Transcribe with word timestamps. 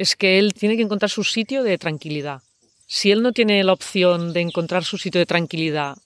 es 0.00 0.16
que 0.16 0.38
él 0.38 0.54
tiene 0.54 0.78
que 0.78 0.82
encontrar 0.82 1.10
su 1.10 1.24
sitio 1.24 1.62
de 1.62 1.76
tranquilidad. 1.76 2.40
Si 2.86 3.10
él 3.10 3.22
no 3.22 3.32
tiene 3.32 3.62
la 3.62 3.74
opción 3.74 4.32
de 4.32 4.40
encontrar 4.40 4.82
su 4.82 4.96
sitio 4.96 5.18
de 5.18 5.26
tranquilidad 5.26 5.98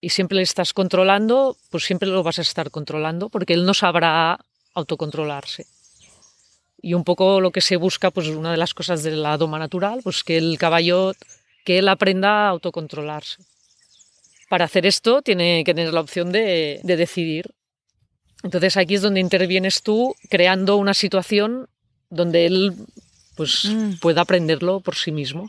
y 0.00 0.08
siempre 0.08 0.36
le 0.36 0.42
estás 0.42 0.72
controlando, 0.72 1.54
pues 1.68 1.84
siempre 1.84 2.08
lo 2.08 2.22
vas 2.22 2.38
a 2.38 2.42
estar 2.42 2.70
controlando 2.70 3.28
porque 3.28 3.52
él 3.52 3.66
no 3.66 3.74
sabrá 3.74 4.40
autocontrolarse. 4.72 5.66
Y 6.80 6.94
un 6.94 7.04
poco 7.04 7.42
lo 7.42 7.50
que 7.50 7.60
se 7.60 7.76
busca, 7.76 8.10
pues 8.10 8.28
una 8.28 8.50
de 8.50 8.56
las 8.56 8.72
cosas 8.72 9.02
de 9.02 9.10
la 9.10 9.36
doma 9.36 9.58
natural, 9.58 10.00
pues 10.02 10.24
que 10.24 10.38
el 10.38 10.56
caballo, 10.56 11.12
que 11.66 11.78
él 11.78 11.88
aprenda 11.90 12.46
a 12.46 12.48
autocontrolarse. 12.48 13.42
Para 14.48 14.64
hacer 14.64 14.86
esto 14.86 15.20
tiene 15.20 15.64
que 15.64 15.74
tener 15.74 15.92
la 15.92 16.00
opción 16.00 16.32
de, 16.32 16.80
de 16.82 16.96
decidir. 16.96 17.50
Entonces 18.42 18.78
aquí 18.78 18.94
es 18.94 19.02
donde 19.02 19.20
intervienes 19.20 19.82
tú 19.82 20.16
creando 20.30 20.76
una 20.76 20.94
situación 20.94 21.68
donde 22.08 22.46
él 22.46 22.74
pues 23.36 23.64
Mm. 23.64 23.98
pueda 24.00 24.22
aprenderlo 24.22 24.80
por 24.80 24.94
sí 24.96 25.12
mismo. 25.12 25.48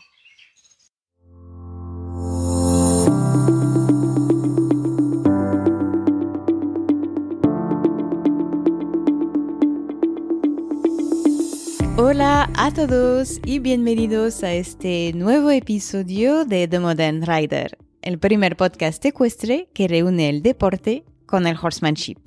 Hola 11.97 12.49
a 12.55 12.71
todos 12.73 13.39
y 13.45 13.59
bienvenidos 13.59 14.43
a 14.43 14.53
este 14.53 15.13
nuevo 15.13 15.49
episodio 15.49 16.45
de 16.45 16.67
The 16.67 16.79
Modern 16.79 17.25
Rider, 17.25 17.77
el 18.01 18.19
primer 18.19 18.57
podcast 18.57 19.03
ecuestre 19.05 19.69
que 19.73 19.87
reúne 19.87 20.29
el 20.29 20.41
deporte 20.41 21.05
con 21.25 21.47
el 21.47 21.57
horsemanship. 21.61 22.19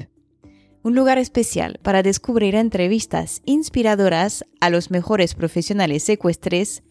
Un 0.89 0.95
lugar 0.95 1.19
especial 1.19 1.79
para 1.83 2.03
descubrir 2.03 2.55
entrevistas 2.55 3.43
inspiradoras 3.45 4.47
a 4.59 4.71
los 4.71 4.91
mejores 4.91 5.35
profesionales 5.35 6.09
ecuestres 6.09 6.83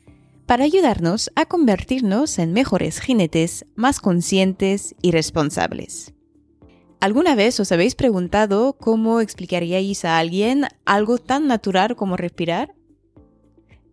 para 0.45 0.65
ayudarnos 0.65 1.31
a 1.33 1.47
convertirnos 1.47 2.37
en 2.37 2.53
mejores 2.53 2.99
jinetes 2.99 3.65
más 3.73 3.99
conscientes 3.99 4.93
y 5.01 5.09
responsables. 5.09 6.13
¿Alguna 6.99 7.33
vez 7.33 7.59
os 7.59 7.71
habéis 7.71 7.95
preguntado 7.95 8.73
cómo 8.73 9.19
explicaríais 9.19 10.05
a 10.05 10.19
alguien 10.19 10.65
algo 10.85 11.17
tan 11.17 11.47
natural 11.47 11.95
como 11.95 12.17
respirar? 12.17 12.75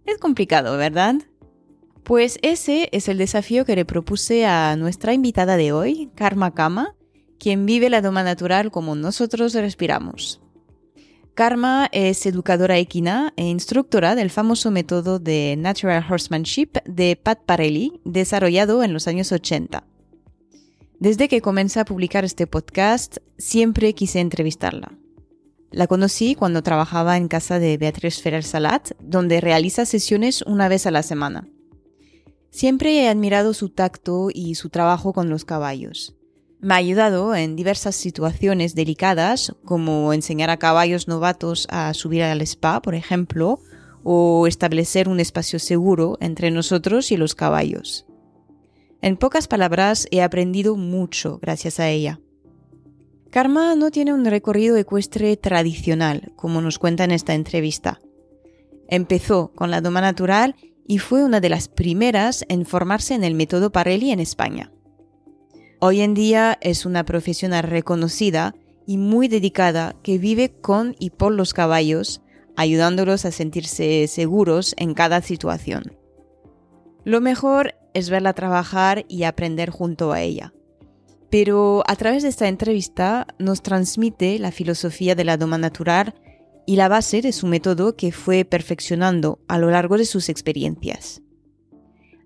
Es 0.05 0.19
complicado, 0.19 0.77
¿verdad? 0.77 1.15
Pues 2.03 2.39
ese 2.43 2.91
es 2.93 3.09
el 3.09 3.17
desafío 3.17 3.65
que 3.65 3.75
le 3.75 3.87
propuse 3.87 4.45
a 4.45 4.77
nuestra 4.77 5.15
invitada 5.15 5.57
de 5.57 5.73
hoy, 5.73 6.11
Karma 6.15 6.53
Kama, 6.53 6.95
quien 7.45 7.67
vive 7.67 7.91
la 7.91 8.01
doma 8.01 8.23
natural 8.23 8.71
como 8.71 8.95
nosotros 8.95 9.53
respiramos. 9.53 10.41
Karma 11.35 11.91
es 11.93 12.25
educadora 12.25 12.79
equina 12.79 13.35
e 13.37 13.45
instructora 13.45 14.15
del 14.15 14.31
famoso 14.31 14.71
método 14.71 15.19
de 15.19 15.55
Natural 15.59 16.03
Horsemanship 16.09 16.79
de 16.87 17.21
Pat 17.23 17.41
Parelli, 17.45 18.01
desarrollado 18.07 18.83
en 18.83 18.95
los 18.95 19.09
años 19.09 19.31
80. 19.31 19.85
Desde 20.99 21.29
que 21.29 21.43
comencé 21.43 21.81
a 21.81 21.85
publicar 21.85 22.25
este 22.25 22.47
podcast, 22.47 23.19
siempre 23.37 23.93
quise 23.93 24.21
entrevistarla. 24.21 24.97
La 25.71 25.87
conocí 25.87 26.35
cuando 26.35 26.63
trabajaba 26.63 27.19
en 27.19 27.29
casa 27.29 27.59
de 27.59 27.77
Beatriz 27.77 28.23
Ferrer 28.23 28.45
Salat, 28.45 28.93
donde 29.03 29.43
realiza 29.43 29.85
sesiones 29.85 30.41
una 30.41 30.69
vez 30.69 30.87
a 30.87 30.91
la 30.91 31.03
semana. 31.03 31.47
Siempre 32.49 33.03
he 33.03 33.09
admirado 33.11 33.53
su 33.53 33.69
tacto 33.69 34.29
y 34.33 34.55
su 34.55 34.71
trabajo 34.71 35.13
con 35.13 35.29
los 35.29 35.45
caballos. 35.45 36.14
Me 36.65 36.73
ha 36.73 36.79
ayudado 36.79 37.35
en 37.35 37.57
diversas 37.57 37.95
situaciones 37.95 38.75
delicadas, 38.75 39.55
como 39.67 40.15
enseñar 40.15 40.49
a 40.49 40.57
caballos 40.57 41.09
novatos 41.09 41.67
a 41.69 41.93
subir 41.93 42.23
al 42.23 42.41
spa, 42.41 42.81
por 42.81 42.95
ejemplo, 42.95 43.61
o 44.03 44.47
establecer 44.47 45.11
un 45.11 45.21
espacio 45.21 45.59
seguro 45.59 46.17
entre 46.23 46.51
nosotros 46.51 47.13
y 47.13 47.19
los 47.19 47.35
caballos. 47.35 48.07
En 49.03 49.19
pocas 49.19 49.47
palabras, 49.47 50.09
he 50.11 50.23
aprendido 50.23 50.75
mucho 50.75 51.39
gracias 51.43 51.81
a 51.81 51.91
ella. 51.91 52.19
Karma 53.31 53.75
no 53.75 53.91
tiene 53.91 54.15
un 54.15 54.25
recorrido 54.25 54.79
ecuestre 54.79 55.37
tradicional, 55.37 56.33
como 56.35 56.63
nos 56.63 56.79
cuenta 56.79 57.05
en 57.05 57.11
esta 57.11 57.35
entrevista. 57.35 58.01
Empezó 58.89 59.53
con 59.55 59.71
la 59.71 59.83
doma 59.83 60.01
natural 60.01 60.57
y 60.87 60.97
fue 60.97 61.25
una 61.25 61.41
de 61.41 61.51
las 61.51 61.69
primeras 61.69 62.43
en 62.49 62.65
formarse 62.65 63.13
en 63.13 63.23
el 63.23 63.35
método 63.35 63.71
Parelli 63.71 64.13
en 64.13 64.21
España. 64.21 64.71
Hoy 65.87 66.01
en 66.01 66.15
día 66.15 66.57
es 66.63 66.87
una 66.87 67.05
profesional 67.05 67.65
reconocida 67.65 68.55
y 68.87 68.97
muy 68.97 69.29
dedicada 69.29 69.95
que 70.03 70.17
vive 70.17 70.49
con 70.49 70.97
y 70.99 71.11
por 71.11 71.31
los 71.31 71.53
caballos, 71.53 72.23
ayudándolos 72.57 73.27
a 73.27 73.31
sentirse 73.31 74.07
seguros 74.09 74.75
en 74.79 74.95
cada 74.95 75.21
situación. 75.21 75.95
Lo 77.05 77.21
mejor 77.21 77.75
es 77.93 78.09
verla 78.09 78.33
trabajar 78.33 79.05
y 79.09 79.25
aprender 79.25 79.69
junto 79.69 80.13
a 80.13 80.23
ella. 80.23 80.55
Pero 81.29 81.85
a 81.87 81.97
través 81.97 82.23
de 82.23 82.31
esta 82.31 82.49
entrevista 82.49 83.27
nos 83.39 83.61
transmite 83.61 84.39
la 84.39 84.53
filosofía 84.53 85.15
de 85.15 85.25
la 85.25 85.37
doma 85.37 85.59
natural 85.59 86.15
y 86.65 86.77
la 86.77 86.89
base 86.89 87.21
de 87.21 87.33
su 87.33 87.47
método 87.47 87.95
que 87.95 88.11
fue 88.11 88.47
perfeccionando 88.47 89.39
a 89.49 89.59
lo 89.59 89.71
largo 89.71 89.99
de 89.99 90.07
sus 90.07 90.31
experiencias. 90.31 91.21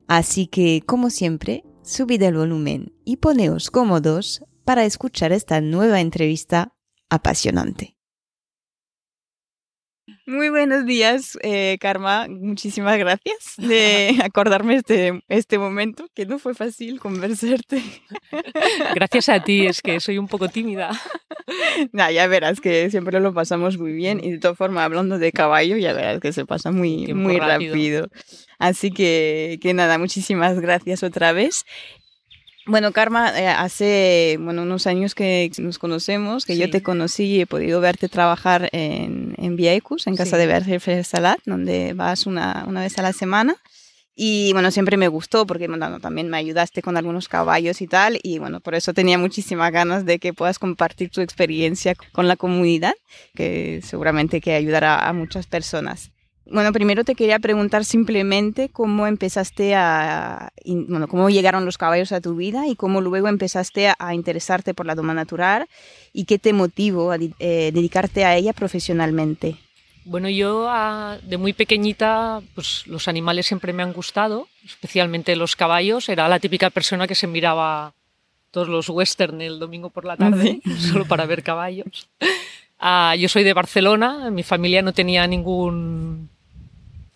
Así 0.07 0.47
que, 0.47 0.81
como 0.87 1.11
siempre, 1.11 1.65
subid 1.89 2.23
el 2.23 2.37
volumen 2.37 2.93
y 3.05 3.17
poneos 3.17 3.71
cómodos 3.71 4.45
para 4.65 4.85
escuchar 4.85 5.33
esta 5.33 5.63
nueva 5.63 6.01
entrevista 6.01 6.75
apasionante. 7.09 7.98
Muy 10.29 10.51
buenos 10.51 10.85
días, 10.85 11.39
eh, 11.43 11.79
Karma. 11.81 12.27
Muchísimas 12.29 12.99
gracias 12.99 13.39
de 13.57 14.15
acordarme 14.23 14.75
este, 14.75 15.23
este 15.31 15.59
momento, 15.59 16.07
que 16.15 16.27
no 16.27 16.39
fue 16.39 16.53
fácil 16.53 17.01
conversarte. 17.01 17.83
Gracias 18.95 19.31
a 19.31 19.43
ti, 19.43 19.67
es 19.67 19.81
que 19.81 20.01
soy 20.01 20.19
un 20.19 20.29
poco 20.29 20.49
tímida. 20.51 20.91
Nah, 21.93 22.11
ya 22.11 22.27
verás 22.27 22.61
que 22.61 22.91
siempre 22.91 23.21
lo 23.21 23.33
pasamos 23.33 23.79
muy 23.79 23.93
bien 23.93 24.21
y 24.23 24.33
de 24.33 24.39
todas 24.39 24.59
formas, 24.59 24.85
hablando 24.85 25.19
de 25.19 25.33
caballo, 25.33 25.79
ya 25.79 25.95
verás 25.95 26.21
que 26.21 26.35
se 26.35 26.45
pasa 26.45 26.73
muy, 26.73 27.07
Tiempo 27.07 27.23
muy 27.23 27.39
rápido. 27.39 27.73
rápido. 27.73 28.09
Así 28.59 28.91
que, 28.91 29.59
que 29.63 29.73
nada, 29.73 29.97
muchísimas 29.97 30.61
gracias 30.61 31.03
otra 31.03 31.33
vez. 31.33 31.65
Bueno, 32.69 32.93
Karma, 32.93 33.33
eh, 33.41 33.49
hace 33.49 34.37
bueno, 34.41 34.61
unos 34.63 34.87
años 34.87 35.15
que 35.15 35.51
nos 35.57 35.79
conocemos, 35.79 36.45
que 36.45 36.59
yo 36.59 36.69
te 36.69 36.83
conocí 36.83 37.25
y 37.25 37.41
he 37.41 37.47
podido 37.47 37.81
verte 37.81 38.11
trabajar 38.11 38.69
en, 38.73 39.35
en 39.39 39.57
Viaecus, 39.57 40.07
en 40.07 40.17
casa 40.17 40.37
Sí. 40.37 40.41
de 40.43 40.47
Beatriz 40.47 41.07
Salat, 41.07 41.39
donde 41.47 41.95
vas 41.95 42.27
una, 42.27 42.67
una 42.69 42.83
vez 42.83 42.99
a 42.99 43.03
la 43.03 43.15
semana. 43.15 43.57
Y 44.15 44.53
bueno, 44.53 44.71
siempre 44.71 44.99
me 44.99 45.09
gustó 45.09 45.47
porque 45.47 45.67
bueno, 45.67 45.99
también 45.99 46.29
me 46.29 46.37
ayudaste 46.37 46.83
con 46.83 46.99
algunos 46.99 47.27
caballos 47.29 47.81
y 47.81 47.87
tal. 47.87 48.19
Y 48.23 48.39
bueno, 48.39 48.61
por 48.61 48.75
eso 48.75 48.93
tenía 48.93 49.17
muchísimas 49.17 49.73
ganas 49.73 50.05
de 50.05 50.19
que 50.19 50.35
puedas 50.35 50.59
compartir 50.59 51.09
tu 51.09 51.23
experiencia 51.23 51.95
con 52.13 52.29
la 52.29 52.37
comunidad, 52.37 52.95
que 53.35 53.81
seguramente 53.83 54.43
que 54.43 54.53
ayudará 54.53 55.09
a 55.09 55.13
muchas 55.15 55.47
personas. 55.47 56.11
Bueno, 56.51 56.73
primero 56.73 57.05
te 57.05 57.15
quería 57.15 57.39
preguntar 57.39 57.85
simplemente 57.85 58.71
cómo 58.71 59.07
empezaste 59.07 59.75
a, 59.75 60.51
bueno, 60.65 61.07
cómo 61.07 61.29
llegaron 61.29 61.67
los 61.67 61.77
caballos 61.77 62.13
a 62.13 62.23
tu 62.23 62.37
vida 62.37 62.67
y 62.67 62.75
cómo 62.75 63.03
luego 63.03 63.29
empezaste 63.29 63.89
a, 63.89 63.97
a 63.99 64.15
interesarte 64.15 64.73
por 64.73 64.87
la 64.87 64.95
doma 64.95 65.13
natural 65.13 65.69
y 66.13 66.25
qué 66.25 66.39
te 66.39 66.55
motivó 66.55 67.13
a 67.13 67.17
eh, 67.17 67.71
dedicarte 67.73 68.25
a 68.25 68.35
ella 68.35 68.55
profesionalmente. 68.55 69.57
Bueno, 70.07 70.31
yo 70.31 70.67
ah, 70.71 71.19
de 71.23 71.37
muy 71.37 71.53
pequeñita, 71.53 72.41
pues 72.55 72.87
los 72.87 73.09
animales 73.09 73.45
siempre 73.45 73.75
me 73.75 73.83
han 73.83 73.93
gustado, 73.93 74.49
especialmente 74.65 75.37
los 75.37 75.55
caballos. 75.55 76.09
Era 76.09 76.29
la 76.29 76.41
típica 76.41 76.71
persona 76.71 77.07
que 77.07 77.15
se 77.15 77.27
miraba 77.27 77.93
todos 78.51 78.69
los 78.69 78.89
western 78.89 79.43
el 79.43 79.59
domingo 79.59 79.91
por 79.91 80.07
la 80.07 80.17
tarde, 80.17 80.63
solo 80.79 81.05
para 81.05 81.27
ver 81.27 81.43
caballos. 81.43 82.09
Ah, 82.79 83.17
yo 83.19 83.29
soy 83.29 83.45
de 83.45 83.53
Barcelona, 83.53 84.31
mi 84.31 84.43
familia 84.43 84.81
no 84.81 84.95
tenía 84.95 85.27
ningún 85.27 86.31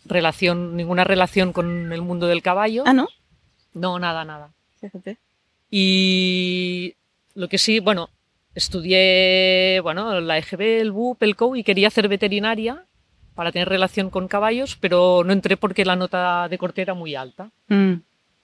relación, 0.05 0.77
ninguna 0.77 1.05
relación 1.05 1.53
con 1.53 1.93
el 1.93 2.03
mundo 2.03 2.27
del 2.27 2.43
caballo. 2.43 2.85
Ah, 2.87 2.93
¿no? 2.93 3.09
No, 3.75 3.99
nada, 3.99 4.25
nada. 4.25 4.51
Fíjate. 4.81 5.19
Y 5.71 6.95
lo 7.35 7.49
que 7.49 7.59
sí, 7.59 7.81
bueno, 7.81 8.11
estudié 8.55 9.81
bueno, 9.83 10.21
la 10.21 10.39
EGB, 10.39 10.81
el 10.81 10.93
BUP, 10.93 11.23
el 11.23 11.37
COU 11.37 11.57
y 11.57 11.65
quería 11.65 11.89
hacer 11.89 12.09
veterinaria 12.09 12.85
para 13.35 13.53
tener 13.53 13.69
relación 13.69 14.11
con 14.11 14.29
caballos, 14.29 14.77
pero 14.79 15.23
no 15.25 15.33
entré 15.33 15.57
porque 15.57 15.85
la 15.85 15.97
nota 15.97 16.49
de 16.49 16.59
corte 16.59 16.83
era 16.83 16.93
muy 16.93 17.15
alta. 17.15 17.51
Mm, 17.69 17.95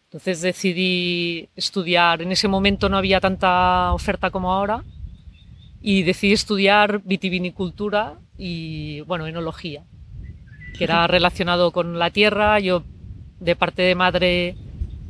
Entonces 0.05 0.41
decidí 0.41 1.51
estudiar, 1.55 2.23
en 2.23 2.33
ese 2.33 2.49
momento 2.49 2.89
no 2.89 2.97
había 2.97 3.21
tanta 3.21 3.93
oferta 3.93 4.31
como 4.31 4.51
ahora, 4.51 4.83
y 5.83 6.03
decidí 6.03 6.33
estudiar 6.33 7.03
vitivinicultura 7.05 8.19
y, 8.39 9.03
bueno, 9.03 9.27
enología, 9.27 9.85
que 10.79 10.85
era 10.85 11.07
relacionado 11.09 11.73
con 11.73 11.99
la 11.99 12.11
tierra. 12.11 12.61
Yo, 12.61 12.85
de 13.41 13.57
parte 13.57 13.83
de 13.83 13.95
madre, 13.97 14.57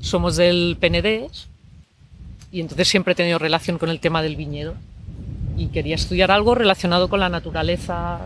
somos 0.01 0.37
del 0.37 0.79
Penedés, 0.81 1.49
y 2.51 2.61
entonces 2.61 2.89
siempre 2.89 3.13
he 3.13 3.17
tenido 3.17 3.39
relación 3.39 3.77
con 3.79 3.91
el 3.91 4.01
tema 4.01 4.23
del 4.23 4.37
viñedo. 4.37 4.75
Y 5.59 5.67
quería 5.67 5.97
estudiar 5.97 6.31
algo 6.31 6.55
relacionado 6.55 7.09
con 7.09 7.21
la 7.21 7.29
naturaleza. 7.29 8.21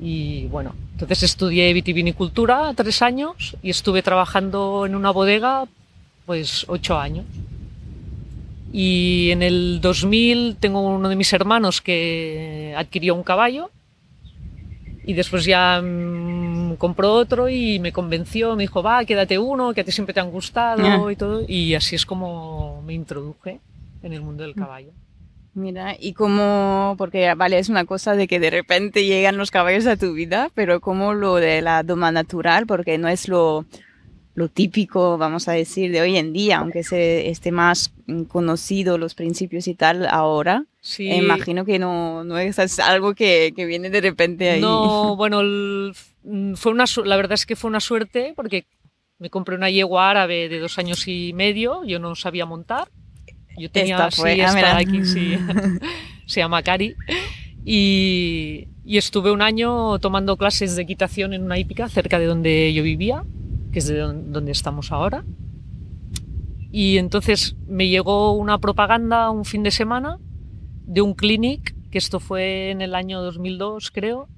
Y 0.00 0.46
bueno, 0.46 0.74
entonces 0.92 1.24
estudié 1.24 1.72
vitivinicultura 1.72 2.72
tres 2.74 3.02
años 3.02 3.56
y 3.62 3.70
estuve 3.70 4.02
trabajando 4.02 4.86
en 4.86 4.94
una 4.94 5.10
bodega 5.10 5.64
pues 6.26 6.64
ocho 6.68 6.98
años. 6.98 7.24
Y 8.72 9.30
en 9.32 9.42
el 9.42 9.80
2000 9.80 10.56
tengo 10.60 10.80
uno 10.82 11.08
de 11.08 11.16
mis 11.16 11.32
hermanos 11.32 11.80
que 11.80 12.74
adquirió 12.76 13.14
un 13.14 13.22
caballo 13.22 13.70
y 15.04 15.14
después 15.14 15.44
ya 15.44 15.80
mm, 15.82 16.76
compró 16.76 17.12
otro 17.12 17.48
y 17.48 17.78
me 17.78 17.92
convenció, 17.92 18.54
me 18.56 18.62
dijo, 18.64 18.82
va, 18.82 19.04
quédate 19.04 19.38
uno, 19.38 19.74
que 19.74 19.80
a 19.80 19.84
ti 19.84 19.92
siempre 19.92 20.14
te 20.14 20.20
han 20.20 20.30
gustado 20.30 21.10
y 21.10 21.16
todo. 21.16 21.44
Y 21.46 21.74
así 21.74 21.96
es 21.96 22.06
como 22.06 22.82
me 22.82 22.94
introduje 22.94 23.60
en 24.02 24.12
el 24.12 24.22
mundo 24.22 24.44
del 24.44 24.54
caballo. 24.54 24.92
Mira, 25.54 25.96
y 25.98 26.14
cómo, 26.14 26.94
porque 26.96 27.34
vale, 27.34 27.58
es 27.58 27.68
una 27.68 27.84
cosa 27.84 28.14
de 28.14 28.26
que 28.26 28.40
de 28.40 28.48
repente 28.48 29.04
llegan 29.04 29.36
los 29.36 29.50
caballos 29.50 29.86
a 29.86 29.96
tu 29.96 30.14
vida, 30.14 30.50
pero 30.54 30.80
como 30.80 31.12
lo 31.12 31.34
de 31.34 31.60
la 31.60 31.82
doma 31.82 32.10
natural, 32.10 32.66
porque 32.66 32.96
no 32.96 33.08
es 33.08 33.28
lo, 33.28 33.66
lo 34.34 34.48
típico, 34.48 35.18
vamos 35.18 35.46
a 35.48 35.52
decir, 35.52 35.92
de 35.92 36.00
hoy 36.00 36.16
en 36.16 36.32
día, 36.32 36.58
aunque 36.58 36.82
se 36.84 37.28
esté 37.28 37.52
más 37.52 37.92
conocido 38.28 38.96
los 38.96 39.14
principios 39.14 39.68
y 39.68 39.74
tal 39.74 40.06
ahora. 40.06 40.64
Sí. 40.80 41.10
imagino 41.12 41.64
que 41.64 41.78
no, 41.78 42.24
no 42.24 42.38
es 42.38 42.78
algo 42.80 43.14
que, 43.14 43.52
que, 43.54 43.66
viene 43.66 43.90
de 43.90 44.00
repente 44.00 44.50
ahí. 44.50 44.60
No, 44.60 45.16
bueno, 45.16 45.42
fue 46.56 46.72
una, 46.72 46.84
la 47.04 47.16
verdad 47.16 47.34
es 47.34 47.46
que 47.46 47.56
fue 47.56 47.68
una 47.68 47.80
suerte 47.80 48.32
porque 48.34 48.64
me 49.18 49.28
compré 49.28 49.54
una 49.54 49.70
yegua 49.70 50.10
árabe 50.10 50.48
de 50.48 50.58
dos 50.58 50.78
años 50.78 51.06
y 51.06 51.32
medio, 51.34 51.84
yo 51.84 51.98
no 51.98 52.14
sabía 52.14 52.46
montar. 52.46 52.88
Yo 53.58 53.70
tenía 53.70 53.96
esta 53.96 54.10
fue, 54.10 54.34
sí, 54.34 54.40
esta 54.40 54.78
aquí, 54.78 55.04
sí. 55.04 55.38
se 56.26 56.40
llama 56.40 56.62
Cari. 56.62 56.96
Y, 57.66 58.66
y 58.84 58.96
estuve 58.96 59.30
un 59.30 59.42
año 59.42 59.98
tomando 59.98 60.38
clases 60.38 60.74
de 60.74 60.82
equitación 60.82 61.34
en 61.34 61.42
una 61.42 61.58
hípica 61.58 61.90
cerca 61.90 62.18
de 62.18 62.24
donde 62.24 62.72
yo 62.72 62.82
vivía 62.82 63.24
que 63.72 63.78
es 63.78 63.86
de 63.88 63.98
donde 63.98 64.52
estamos 64.52 64.92
ahora. 64.92 65.24
Y 66.70 66.98
entonces 66.98 67.56
me 67.66 67.88
llegó 67.88 68.32
una 68.32 68.58
propaganda 68.58 69.30
un 69.30 69.44
fin 69.44 69.62
de 69.62 69.70
semana 69.70 70.18
de 70.86 71.00
un 71.00 71.14
clinic, 71.14 71.74
que 71.90 71.98
esto 71.98 72.20
fue 72.20 72.70
en 72.70 72.80
el 72.80 72.94
año 72.94 73.20
2002 73.20 73.90
creo, 73.90 74.28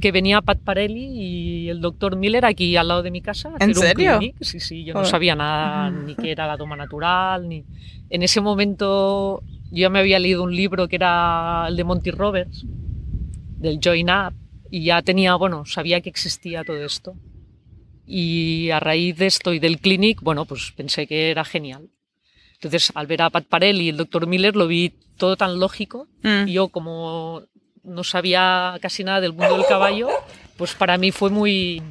que 0.00 0.12
venía 0.12 0.40
Pat 0.42 0.60
Parelli 0.60 1.06
y 1.06 1.68
el 1.68 1.80
doctor 1.80 2.16
Miller 2.16 2.44
aquí 2.44 2.76
al 2.76 2.88
lado 2.88 3.02
de 3.02 3.10
mi 3.10 3.20
casa. 3.20 3.52
¿En 3.58 3.74
serio? 3.74 4.18
Clinic. 4.18 4.36
Sí, 4.40 4.60
sí, 4.60 4.84
yo 4.84 4.94
no 4.94 5.04
sabía 5.04 5.34
nada, 5.34 5.90
ni 6.06 6.14
qué 6.14 6.30
era 6.30 6.46
la 6.46 6.56
toma 6.56 6.76
natural, 6.76 7.48
ni... 7.48 7.64
En 8.10 8.22
ese 8.22 8.40
momento 8.40 9.42
yo 9.70 9.82
ya 9.82 9.90
me 9.90 9.98
había 9.98 10.18
leído 10.18 10.42
un 10.44 10.54
libro 10.54 10.88
que 10.88 10.96
era 10.96 11.66
el 11.68 11.76
de 11.76 11.84
Monty 11.84 12.10
Roberts, 12.10 12.64
del 13.58 13.80
Join 13.82 14.08
Up, 14.08 14.34
y 14.70 14.84
ya 14.84 15.02
tenía, 15.02 15.34
bueno, 15.34 15.64
sabía 15.66 16.00
que 16.00 16.08
existía 16.08 16.64
todo 16.64 16.82
esto. 16.84 17.14
Y 18.10 18.70
a 18.70 18.80
raíz 18.80 19.18
de 19.18 19.26
esto 19.26 19.52
y 19.52 19.58
del 19.58 19.78
clinic, 19.78 20.22
bueno, 20.22 20.46
pues 20.46 20.72
pensé 20.74 21.06
que 21.06 21.30
era 21.30 21.44
genial. 21.44 21.90
Entonces, 22.54 22.90
al 22.94 23.06
ver 23.06 23.22
a 23.22 23.30
Pat 23.30 23.44
Parell 23.44 23.80
y 23.80 23.90
el 23.90 23.98
doctor 23.98 24.26
Miller, 24.26 24.56
lo 24.56 24.66
vi 24.66 24.94
todo 25.18 25.36
tan 25.36 25.60
lógico. 25.60 26.08
Mm. 26.22 26.48
Y 26.48 26.52
yo, 26.54 26.68
como 26.68 27.42
no 27.84 28.04
sabía 28.04 28.78
casi 28.80 29.04
nada 29.04 29.20
del 29.20 29.32
mundo 29.32 29.56
del 29.56 29.66
caballo, 29.66 30.08
pues 30.56 30.74
para 30.74 30.96
mí 30.98 31.10
fue 31.10 31.30
muy. 31.30 31.82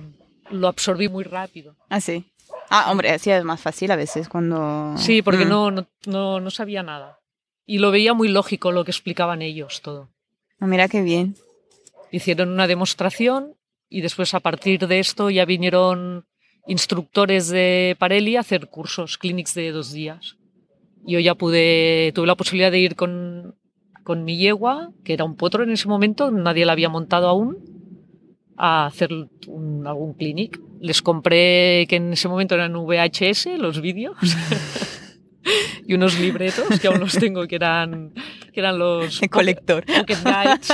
lo 0.50 0.68
absorbí 0.68 1.08
muy 1.08 1.24
rápido. 1.24 1.76
Ah, 1.90 2.02
sí. 2.02 2.26
Ah, 2.70 2.92
hombre, 2.92 3.12
así 3.12 3.30
es 3.32 3.44
más 3.44 3.62
fácil 3.62 3.92
a 3.92 3.96
veces 3.96 4.28
cuando. 4.28 4.96
Sí, 4.98 5.22
porque 5.22 5.46
mm. 5.46 5.50
no, 5.50 5.72
no, 5.72 6.40
no, 6.40 6.50
sabía 6.50 6.84
nada. 6.84 7.20
Y 7.66 7.80
lo 7.80 7.92
veía 7.92 8.14
muy 8.14 8.30
lógico 8.30 8.72
lo 8.72 8.84
que 8.84 8.92
explicaban 8.92 9.42
ellos 9.42 9.82
todo. 9.82 10.10
Ah, 10.60 10.68
mira 10.68 10.88
qué 10.88 11.02
bien. 11.02 11.36
Hicieron 12.12 12.50
una 12.50 12.68
demostración 12.68 13.57
y 13.90 14.02
después 14.02 14.34
a 14.34 14.40
partir 14.40 14.88
de 14.88 15.00
esto 15.00 15.30
ya 15.30 15.46
vinieron 15.46 16.26
instructores 16.68 17.48
de 17.48 17.96
Parelli 18.00 18.36
a 18.36 18.42
hacer 18.42 18.68
cursos, 18.68 19.18
clinics 19.18 19.54
de 19.54 19.72
dos 19.72 19.92
días. 19.92 20.38
Yo 21.06 21.20
ya 21.20 21.36
pude, 21.36 22.12
tuve 22.14 22.28
la 22.28 22.36
posibilidad 22.36 22.72
de 22.72 22.80
ir 22.80 22.96
con, 22.96 23.56
con 24.04 24.26
mi 24.26 24.38
yegua, 24.38 24.92
que 25.04 25.14
era 25.14 25.24
un 25.24 25.36
potro 25.36 25.64
en 25.64 25.72
ese 25.72 25.88
momento, 25.88 26.32
nadie 26.32 26.66
la 26.66 26.74
había 26.74 26.90
montado 26.90 27.28
aún, 27.28 27.58
a 28.58 28.88
hacer 28.88 29.12
algún 29.86 30.14
clinic. 30.18 30.60
Les 30.82 31.02
compré, 31.02 31.86
que 31.88 31.96
en 31.96 32.14
ese 32.14 32.28
momento 32.28 32.56
eran 32.56 32.74
VHS, 32.76 33.58
los 33.58 33.82
vídeos. 33.82 34.18
y 35.88 35.94
unos 35.94 36.20
libretos 36.20 36.80
que 36.82 36.88
aún 36.88 37.00
los 37.00 37.14
tengo 37.14 37.48
que 37.48 37.56
eran, 37.56 38.14
que 38.52 38.60
eran 38.60 38.78
los 38.78 39.22
de 39.22 39.30
colector. 39.30 39.86
Pocket 39.86 40.18
guides, 40.24 40.74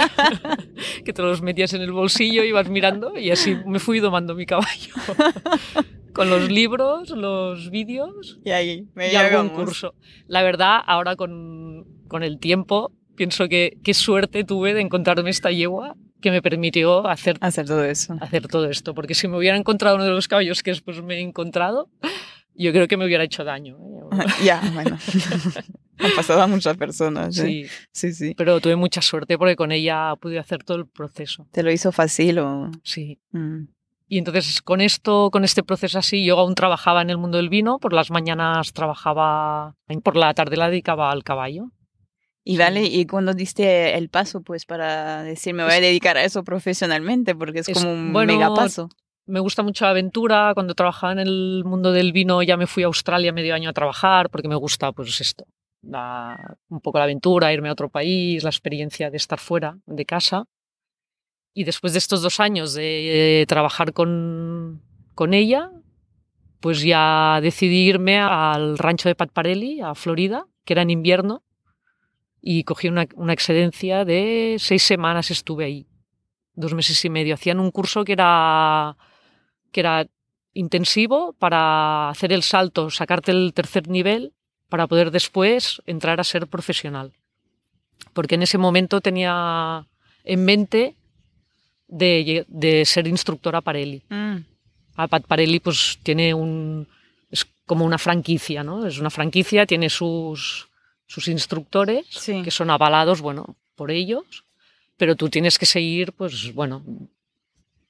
que 1.06 1.14
te 1.14 1.22
los 1.22 1.42
metías 1.44 1.74
en 1.74 1.82
el 1.82 1.92
bolsillo 1.92 2.44
ibas 2.44 2.68
mirando 2.68 3.18
y 3.18 3.30
así 3.30 3.56
me 3.68 3.78
fui 3.80 4.00
domando 4.00 4.34
mi 4.34 4.48
caballo. 4.48 4.94
con 6.14 6.30
los 6.30 6.50
libros, 6.50 7.10
los 7.12 7.70
vídeos 7.70 8.40
y, 8.44 8.52
ahí, 8.52 8.88
me 8.96 9.12
y 9.12 9.16
algún 9.16 9.50
curso. 9.50 9.96
La 10.28 10.44
verdad, 10.44 10.80
ahora 10.86 11.16
con, 11.16 11.86
con 12.08 12.24
el 12.24 12.40
tiempo, 12.40 12.92
pienso 13.16 13.48
que 13.48 13.78
qué 13.84 13.94
suerte 13.94 14.44
tuve 14.44 14.74
de 14.74 14.82
encontrarme 14.82 15.30
esta 15.30 15.52
yegua 15.52 15.96
que 16.22 16.32
me 16.32 16.42
permitió 16.42 17.06
hacer, 17.08 17.38
hacer 17.42 17.68
todo 17.68 17.84
eso. 17.84 18.16
Hacer 18.22 18.48
todo 18.48 18.70
esto, 18.70 18.96
porque 18.96 19.14
si 19.14 19.28
me 19.28 19.38
hubiera 19.38 19.58
encontrado 19.58 19.98
uno 19.98 20.06
de 20.06 20.12
los 20.12 20.28
caballos 20.28 20.64
que 20.64 20.72
después 20.72 21.04
me 21.04 21.16
he 21.16 21.20
encontrado, 21.22 21.90
yo 22.56 22.72
creo 22.72 22.88
que 22.88 22.98
me 22.98 23.06
hubiera 23.06 23.24
hecho 23.24 23.44
daño. 23.44 23.78
¿eh? 23.78 24.26
Ya, 24.44 24.62
bueno. 24.74 24.98
Han 26.00 26.12
pasado 26.16 26.42
a 26.42 26.48
muchas 26.48 26.76
personas. 26.76 27.38
¿eh? 27.38 27.42
Sí. 27.42 27.66
sí, 27.92 28.14
sí. 28.14 28.34
Pero 28.36 28.60
tuve 28.60 28.76
mucha 28.76 29.02
suerte 29.02 29.38
porque 29.38 29.56
con 29.56 29.72
ella 29.72 30.16
pude 30.20 30.40
hacer 30.40 30.64
todo 30.64 30.78
el 30.78 30.88
proceso. 30.88 31.48
¿Te 31.52 31.64
lo 31.64 31.72
hizo 31.72 31.92
fácil 31.92 32.40
o...? 32.40 32.72
Sí. 32.84 33.20
Mm. 33.32 33.66
Y 34.08 34.18
entonces 34.18 34.62
con 34.62 34.82
esto, 34.82 35.30
con 35.32 35.44
este 35.44 35.64
proceso 35.64 35.98
así, 36.00 36.24
yo 36.26 36.38
aún 36.38 36.56
trabajaba 36.56 37.02
en 37.02 37.10
el 37.10 37.18
mundo 37.18 37.38
del 37.38 37.50
vino, 37.50 37.80
por 37.80 37.94
las 37.94 38.12
mañanas 38.12 38.74
trabajaba, 38.74 39.76
por 40.04 40.18
la 40.18 40.34
tarde 40.34 40.58
la 40.58 40.70
dedicaba 40.70 41.12
al 41.12 41.24
caballo. 41.24 41.72
Y 42.44 42.58
vale, 42.58 42.84
¿y 42.84 43.06
cuando 43.06 43.34
diste 43.34 43.98
el 43.98 44.10
paso 44.10 44.42
pues 44.42 44.66
para 44.66 45.24
decir 45.24 45.54
me 45.54 45.64
voy 45.64 45.74
a 45.74 45.80
dedicar 45.80 46.18
a 46.18 46.26
eso 46.26 46.44
profesionalmente? 46.44 47.34
Porque 47.34 47.60
es, 47.60 47.70
como 47.70 47.92
un 47.92 48.12
mega 48.12 48.54
paso 48.54 48.90
me 49.26 49.40
gusta 49.40 49.64
mucho 49.64 49.86
la 49.86 49.92
aventura. 49.92 50.52
Cuando 50.54 50.76
trabajaba 50.76 51.14
en 51.14 51.20
el 51.20 51.64
mundo 51.66 51.92
del 51.92 52.12
vino 52.12 52.42
ya 52.44 52.58
me 52.58 52.68
fui 52.68 52.84
a 52.84 52.88
Australia 52.88 53.32
medio 53.32 53.56
año 53.56 53.70
a 53.70 53.74
trabajar 53.74 54.30
porque 54.30 54.48
me 54.48 54.56
gusta 54.56 54.92
pues 54.92 55.20
esto, 55.22 55.46
un 55.84 56.82
poco 56.82 56.98
la 56.98 57.06
aventura, 57.06 57.54
irme 57.54 57.70
a 57.70 57.74
otro 57.74 57.90
país, 57.90 58.44
la 58.44 58.50
experiencia 58.50 59.10
de 59.10 59.18
estar 59.18 59.40
fuera 59.40 59.78
de 59.86 60.06
casa. 60.06 60.46
Y 61.54 61.66
después 61.66 61.94
de 61.94 62.00
estos 62.00 62.22
dos 62.22 62.40
años 62.40 62.74
de 62.74 63.46
trabajar 63.48 63.94
con, 63.94 64.82
con 65.14 65.34
ella, 65.34 65.72
pues 66.60 66.82
ya 66.82 67.40
decidí 67.42 67.88
irme 67.88 68.20
al 68.20 68.78
rancho 68.78 69.08
de 69.08 69.16
Pat 69.16 69.32
Parelli, 69.32 69.82
a 69.82 69.94
Florida, 69.94 70.48
que 70.66 70.74
era 70.74 70.82
en 70.82 70.90
invierno, 70.90 71.44
y 72.42 72.64
cogí 72.64 72.88
una, 72.88 73.06
una 73.16 73.34
excedencia 73.34 74.04
de 74.04 74.56
seis 74.60 74.82
semanas 74.82 75.30
estuve 75.30 75.66
ahí, 75.66 75.88
dos 76.56 76.74
meses 76.74 77.04
y 77.06 77.10
medio. 77.10 77.36
Hacían 77.36 77.60
un 77.60 77.70
curso 77.70 78.04
que 78.04 78.14
era 78.14 78.98
que 79.74 79.82
era 79.82 80.08
intensivo 80.54 81.34
para 81.34 82.10
hacer 82.10 82.32
el 82.32 82.44
salto, 82.44 82.90
sacarte 82.90 83.32
el 83.32 83.54
tercer 83.54 83.90
nivel 83.90 84.32
para 84.70 84.88
poder 84.88 85.12
después 85.12 85.82
entrar 85.86 86.20
a 86.20 86.24
ser 86.24 86.48
profesional. 86.48 87.12
Porque 88.14 88.36
en 88.36 88.44
ese 88.44 88.58
momento 88.58 89.02
tenía 89.02 89.86
en 90.24 90.46
mente 90.46 90.96
de, 91.88 92.46
de 92.48 92.86
ser 92.86 93.08
instructora 93.08 93.62
Parelli. 93.62 94.02
Mm. 94.10 94.38
A 94.96 95.08
Pat 95.08 95.26
Parelli 95.26 95.60
pues 95.60 96.00
tiene 96.04 96.34
un... 96.34 96.88
es 97.30 97.46
como 97.66 97.84
una 97.86 97.98
franquicia, 97.98 98.64
¿no? 98.64 98.86
Es 98.86 99.00
una 99.00 99.10
franquicia, 99.10 99.66
tiene 99.66 99.90
sus, 99.90 100.70
sus 101.08 101.28
instructores 101.28 102.06
que 102.26 102.52
son 102.52 102.70
avalados, 102.70 103.22
bueno, 103.22 103.56
por 103.76 103.92
ellos, 103.92 104.46
pero 104.98 105.16
tú 105.16 105.30
tienes 105.30 105.58
que 105.58 105.66
seguir, 105.66 106.14
pues 106.14 106.54
bueno, 106.54 106.84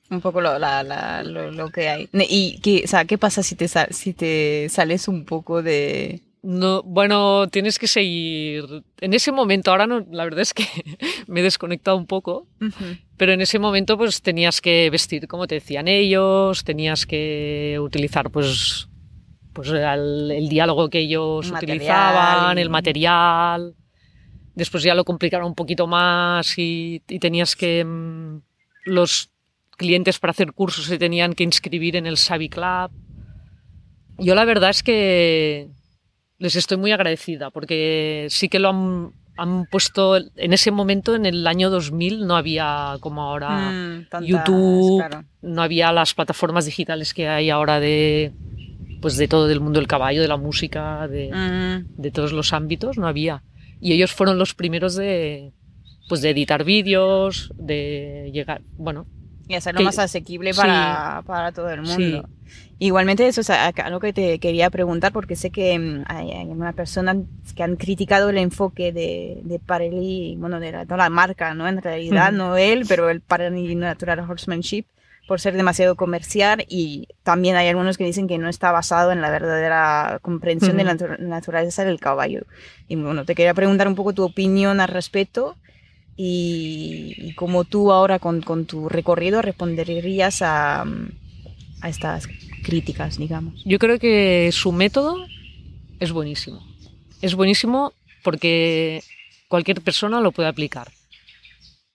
un 0.10 0.22
poco 0.22 0.42
lo, 0.42 0.58
lo, 0.58 1.70
que 1.70 1.90
hay. 1.90 2.10
¿Y 2.14 2.60
qué, 2.60 2.84
o 2.86 2.88
sea, 2.88 3.06
qué 3.06 3.18
pasa 3.18 3.44
si 3.44 3.56
te, 3.56 3.68
si 3.68 4.14
te 4.14 4.68
sales 4.70 5.08
un 5.08 5.26
poco 5.26 5.62
de...? 5.62 6.22
No, 6.44 6.84
bueno, 6.84 7.48
tienes 7.48 7.80
que 7.80 7.88
seguir. 7.88 8.84
En 9.00 9.14
ese 9.14 9.32
momento, 9.32 9.72
ahora 9.72 9.88
no, 9.88 10.06
la 10.12 10.26
verdad 10.26 10.42
es 10.42 10.54
que 10.54 10.66
me 11.28 11.40
he 11.40 11.44
desconectado 11.44 11.96
un 11.96 12.06
poco, 12.06 12.48
pero 13.16 13.32
en 13.32 13.40
ese 13.40 13.60
momento 13.60 13.98
pues 13.98 14.22
tenías 14.22 14.60
que 14.60 14.90
vestir 14.90 15.28
como 15.30 15.48
te 15.48 15.56
decían 15.56 15.88
ellos, 15.88 16.66
tenías 16.66 17.06
que 17.06 17.80
utilizar 17.82 18.30
pues, 18.30 18.90
pues 19.54 19.70
el, 19.70 20.50
diálogo 20.50 20.90
que 20.90 21.00
ellos 21.00 21.50
utilizaban, 21.50 22.58
el 22.58 22.70
material. 22.70 23.76
Después 24.54 24.84
ya 24.84 24.96
lo 24.96 25.06
complicaron 25.06 25.48
un 25.48 25.56
poquito 25.56 25.88
más 25.88 26.58
y, 26.60 27.02
y 27.08 27.20
tenías 27.20 27.56
que 27.56 27.86
mm, 27.86 28.42
los 28.86 29.33
clientes 29.78 30.20
para 30.20 30.32
hacer 30.32 30.54
cursos 30.54 30.86
se 30.86 30.98
tenían 30.98 31.34
que 31.34 31.44
inscribir 31.44 31.96
en 31.96 32.06
el 32.06 32.18
Savi 32.18 32.50
Club. 32.50 32.92
Yo 34.18 34.36
la 34.36 34.46
verdad 34.46 34.70
es 34.70 34.84
que 34.84 35.70
les 36.38 36.56
estoy 36.56 36.78
muy 36.78 36.92
agradecida 36.92 37.50
porque 37.50 38.28
sí 38.30 38.50
que 38.50 38.60
lo 38.60 38.70
han, 38.70 39.12
han 39.38 39.66
puesto, 39.66 40.18
en 40.18 40.54
ese 40.54 40.72
momento, 40.72 41.16
en 41.16 41.26
el 41.26 41.46
año 41.48 41.70
2000, 41.70 42.28
no 42.28 42.36
había 42.36 42.98
como 43.00 43.22
ahora 43.24 43.72
Mm, 43.72 44.06
tantas, 44.10 44.30
YouTube, 44.30 45.00
claro. 45.00 45.24
no 45.42 45.62
había 45.62 45.92
las 45.92 46.14
plataformas 46.14 46.66
digitales 46.66 47.14
que 47.14 47.28
hay 47.28 47.50
ahora 47.50 47.80
de, 47.80 48.32
pues 49.02 49.18
de 49.18 49.28
todo 49.28 49.50
el 49.50 49.60
mundo 49.60 49.80
del 49.80 49.88
caballo, 49.88 50.22
de 50.22 50.28
la 50.28 50.38
música, 50.38 51.08
de, 51.08 51.32
Mm, 51.32 52.02
de 52.02 52.12
todos 52.12 52.32
los 52.32 52.54
ámbitos, 52.54 52.98
no 52.98 53.08
había. 53.08 53.44
Y 53.82 53.94
ellos 53.94 54.12
fueron 54.14 54.38
los 54.38 54.54
primeros 54.54 54.96
de, 54.96 55.52
pues 56.08 56.22
de 56.22 56.30
editar 56.30 56.64
vídeos, 56.64 57.52
de 57.56 58.30
llegar, 58.34 58.62
bueno, 58.78 59.08
y 59.48 59.56
hacerlo 59.56 59.80
Que- 59.80 59.86
más 59.86 60.00
asequible 60.00 60.54
sí. 60.54 60.60
para, 60.60 61.22
para 61.26 61.52
todo 61.52 61.70
el 61.70 61.86
Sí. 61.86 61.98
mundo. 61.98 62.30
Igualmente, 62.80 63.28
eso 63.28 63.42
es 63.42 63.50
algo 63.50 64.00
que 64.00 64.14
te 64.14 64.40
quería 64.40 64.70
preguntar, 64.70 65.12
porque 65.14 65.36
sé 65.36 65.52
que 65.52 65.78
mm, 65.80 66.04
hay, 66.08 66.32
hay 66.32 66.48
una 66.48 66.74
persona 66.74 67.16
que 67.56 67.64
han 67.64 67.76
criticado 67.78 68.30
el 68.30 68.38
enfoque 68.38 68.92
de, 68.92 69.40
de 69.44 69.60
Parelli, 69.60 70.36
bueno, 70.38 70.60
de 70.60 70.72
la, 70.72 70.84
toda 70.86 70.98
la 70.98 71.10
marca, 71.10 71.54
¿no? 71.54 71.68
En 71.68 71.82
realidad, 71.82 72.30
Ujú. 72.30 72.38
no 72.38 72.58
él, 72.58 72.86
pero 72.88 73.10
el 73.10 73.22
Parelli 73.22 73.76
Natural 73.76 74.20
Horsemanship, 74.20 74.86
por 75.28 75.40
ser 75.40 75.56
demasiado 75.56 75.96
comercial. 75.96 76.66
Y 76.68 77.08
también 77.24 77.56
hay 77.56 77.70
algunos 77.70 77.98
que 77.98 78.04
dicen 78.04 78.28
que 78.28 78.38
no 78.38 78.50
está 78.50 78.72
basado 78.72 79.12
en 79.14 79.22
la 79.22 79.30
verdadera 79.32 80.20
comprensión 80.22 80.76
de 80.76 80.84
la 80.84 80.96
naturaleza 81.20 81.86
del 81.86 82.00
caballo. 82.00 82.42
Y 82.90 82.96
bueno, 82.98 83.24
te 83.24 83.34
quería 83.36 83.54
preguntar 83.54 83.88
un 83.88 83.96
poco 83.96 84.14
tu 84.14 84.24
opinión 84.24 84.82
al 84.82 84.90
respecto 84.90 85.56
y, 86.16 87.16
y 87.18 87.34
cómo 87.36 87.64
tú 87.64 87.92
ahora 87.92 88.20
con, 88.20 88.42
con 88.42 88.66
tu 88.66 88.88
recorrido 88.90 89.42
responderías 89.42 90.42
a, 90.42 90.82
a 91.82 91.90
estas 91.90 92.28
críticas, 92.64 93.18
digamos. 93.18 93.62
Yo 93.66 93.80
creo 93.80 94.00
que 94.00 94.50
su 94.52 94.72
método 94.72 95.18
es 96.00 96.12
buenísimo. 96.12 96.62
Es 97.22 97.36
buenísimo 97.36 97.94
porque 98.24 99.02
cualquier 99.48 99.82
persona 99.82 100.22
lo 100.22 100.32
puede 100.32 100.50
aplicar. 100.50 100.92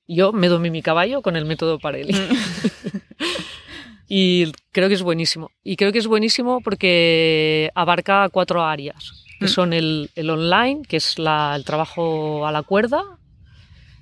Yo 0.07 0.33
me 0.33 0.49
domé 0.49 0.71
mi 0.71 0.81
caballo 0.83 1.21
con 1.23 1.37
el 1.37 1.45
método 1.45 1.79
Parelli. 1.79 2.15
y 4.09 4.51
creo 4.73 4.89
que 4.89 4.95
es 4.95 5.03
buenísimo. 5.03 5.51
Y 5.63 5.77
creo 5.77 5.93
que 5.93 5.99
es 5.99 6.07
buenísimo 6.07 6.61
porque 6.63 7.71
abarca 7.75 8.29
cuatro 8.31 8.65
áreas, 8.65 9.25
que 9.39 9.47
Mm. 9.47 9.49
son 9.49 9.73
el, 9.75 10.11
el 10.15 10.31
online, 10.31 10.83
que 10.89 10.97
es 10.97 11.19
la- 11.19 11.55
el 11.57 11.65
trabajo 11.65 12.47
a 12.47 12.53
la 12.53 12.63
cuerda. 12.63 13.03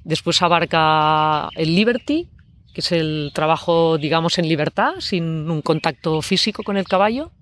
Después 0.06 0.40
abarca 0.40 1.48
el 1.56 1.74
liberty, 1.74 2.28
que 2.72 2.80
es 2.80 2.92
el 2.92 3.32
trabajo, 3.34 3.98
digamos, 3.98 4.38
en 4.38 4.48
libertad, 4.48 4.92
sin 5.00 5.50
un 5.50 5.62
contacto 5.62 6.22
físico 6.22 6.62
con 6.62 6.76
el 6.76 6.86
caballo. 6.86 7.32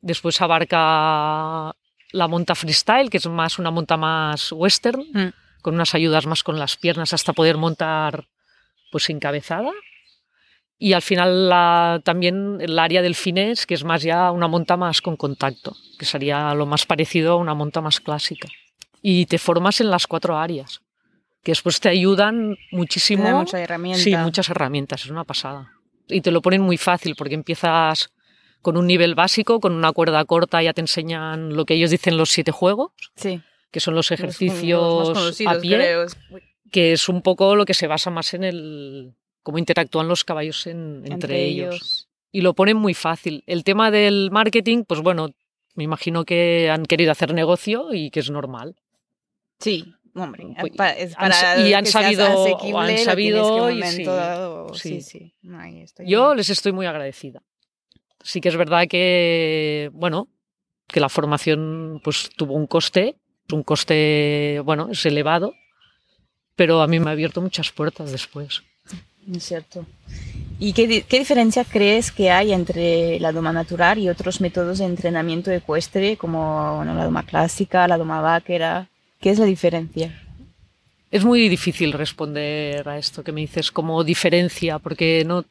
Después 0.00 0.40
abarca 0.40 1.72
la 2.12 2.28
monta 2.28 2.56
freestyle, 2.56 3.10
que 3.10 3.18
es 3.18 3.26
más 3.28 3.60
una 3.60 3.70
monta 3.70 3.96
más 3.96 4.50
western, 4.50 5.04
Mm. 5.12 5.28
con 5.62 5.74
unas 5.74 5.94
ayudas 5.94 6.26
más 6.26 6.42
con 6.42 6.58
las 6.58 6.76
piernas 6.76 7.12
hasta 7.12 7.32
poder 7.32 7.56
montar 7.58 8.26
pues 8.90 9.08
encabezada. 9.08 9.70
Y 10.78 10.94
al 10.94 11.02
final 11.02 11.48
la- 11.48 12.00
también 12.04 12.58
el 12.60 12.76
área 12.78 13.02
del 13.02 13.14
finés, 13.14 13.66
que 13.66 13.74
es 13.74 13.84
más 13.84 14.02
ya 14.02 14.32
una 14.32 14.48
monta 14.48 14.76
más 14.76 15.00
con 15.00 15.16
contacto, 15.16 15.76
que 15.98 16.04
sería 16.06 16.52
lo 16.54 16.66
más 16.66 16.86
parecido 16.86 17.32
a 17.34 17.36
una 17.36 17.54
monta 17.54 17.80
más 17.80 18.00
clásica. 18.00 18.48
Y 19.00 19.26
te 19.26 19.38
formas 19.38 19.80
en 19.80 19.90
las 19.90 20.06
cuatro 20.08 20.36
áreas, 20.36 20.80
que 21.44 21.52
después 21.52 21.78
te 21.78 21.88
ayudan 21.90 22.56
muchísimo. 22.72 23.22
Tiene 23.22 23.38
mucha 23.38 23.60
herramienta. 23.60 24.02
Sí, 24.02 24.16
muchas 24.16 24.48
herramientas, 24.48 25.04
es 25.04 25.10
una 25.10 25.24
pasada. 25.24 25.70
Y 26.08 26.20
te 26.22 26.30
lo 26.32 26.42
ponen 26.42 26.62
muy 26.62 26.76
fácil 26.76 27.14
porque 27.16 27.34
empiezas 27.34 28.10
con 28.62 28.76
un 28.76 28.86
nivel 28.86 29.14
básico, 29.14 29.60
con 29.60 29.72
una 29.74 29.92
cuerda 29.92 30.24
corta, 30.24 30.62
ya 30.62 30.72
te 30.72 30.80
enseñan 30.80 31.54
lo 31.54 31.64
que 31.66 31.74
ellos 31.74 31.90
dicen 31.90 32.16
los 32.16 32.30
siete 32.30 32.50
juegos, 32.50 32.92
Sí. 33.14 33.40
que 33.70 33.78
son 33.80 33.94
los 33.94 34.10
ejercicios 34.10 34.80
los 34.82 35.08
más 35.10 35.18
conocidos, 35.18 35.56
a 35.56 35.60
pie, 35.60 35.76
creo. 35.76 36.06
que 36.72 36.92
es 36.92 37.08
un 37.08 37.20
poco 37.22 37.54
lo 37.56 37.66
que 37.66 37.74
se 37.74 37.86
basa 37.86 38.10
más 38.10 38.32
en 38.34 38.42
el 38.42 39.14
cómo 39.42 39.58
interactúan 39.58 40.08
los 40.08 40.24
caballos 40.24 40.66
en- 40.66 41.02
entre, 41.04 41.44
ellos. 41.44 42.08
Y 42.32 42.40
lo 42.40 42.54
ponen 42.54 42.78
muy 42.78 42.94
fácil. 42.94 43.44
El 43.46 43.62
tema 43.64 43.90
del 43.90 44.30
marketing, 44.32 44.84
pues 44.84 45.00
bueno, 45.02 45.28
me 45.74 45.84
imagino 45.84 46.24
que 46.24 46.70
han 46.70 46.84
querido 46.86 47.12
hacer 47.12 47.34
negocio 47.34 47.92
y 47.92 48.10
que 48.10 48.20
es 48.20 48.30
normal. 48.30 48.76
Sí, 49.60 49.94
hombre. 50.14 50.46
Pues, 50.60 50.72
pa- 50.76 50.90
es 50.90 51.12
han- 51.16 51.30
para 51.30 51.60
y 51.68 51.72
han 51.74 51.84
que 51.84 51.90
seas 51.90 52.04
sabido- 52.04 52.42
asequible, 52.44 52.78
han 52.78 52.98
sabido 52.98 53.66
que 53.68 53.74
y 53.74 53.82
sí, 53.82 54.04
dado- 54.04 54.74
sí. 54.74 55.00
Sí. 55.00 55.34
Ahí 55.58 55.80
estoy 55.82 56.06
Yo 56.08 56.26
bien. 56.28 56.36
les 56.38 56.50
estoy 56.50 56.72
muy 56.72 56.86
agradecida. 56.86 57.42
Sí 58.22 58.40
que 58.40 58.48
es 58.48 58.56
verdad 58.56 58.86
que, 58.88 59.90
bueno, 59.92 60.28
que 60.88 61.00
la 61.00 61.08
formación 61.08 62.00
pues 62.04 62.30
tuvo 62.36 62.54
un 62.54 62.66
coste, 62.66 63.16
un 63.52 63.62
coste, 63.62 64.60
bueno, 64.64 64.88
es 64.90 65.04
elevado, 65.04 65.52
pero 66.56 66.80
a 66.80 66.86
mí 66.86 66.98
me 67.00 67.10
ha 67.10 67.12
abierto 67.12 67.42
muchas 67.42 67.70
puertas 67.70 68.12
después. 68.12 68.62
Es 69.34 69.44
cierto. 69.44 69.86
¿Y 70.58 70.72
qué, 70.72 71.02
qué 71.02 71.18
diferencia 71.18 71.64
crees 71.64 72.12
que 72.12 72.30
hay 72.30 72.52
entre 72.52 73.18
la 73.20 73.32
doma 73.32 73.52
natural 73.52 73.98
y 73.98 74.08
otros 74.08 74.40
métodos 74.40 74.78
de 74.78 74.84
entrenamiento 74.84 75.50
ecuestre, 75.50 76.16
como 76.16 76.76
bueno, 76.76 76.94
la 76.94 77.04
doma 77.04 77.24
clásica, 77.24 77.88
la 77.88 77.98
doma 77.98 78.20
vaquera? 78.20 78.88
¿Qué 79.24 79.30
es 79.30 79.38
la 79.38 79.46
diferencia? 79.46 80.12
Es 81.10 81.24
muy 81.24 81.48
difícil 81.48 81.94
responder 81.94 82.86
a 82.86 82.98
esto 82.98 83.24
que 83.24 83.32
me 83.32 83.40
dices 83.40 83.72
como 83.72 84.04
diferencia, 84.04 84.78
porque 84.78 85.24
no. 85.26 85.46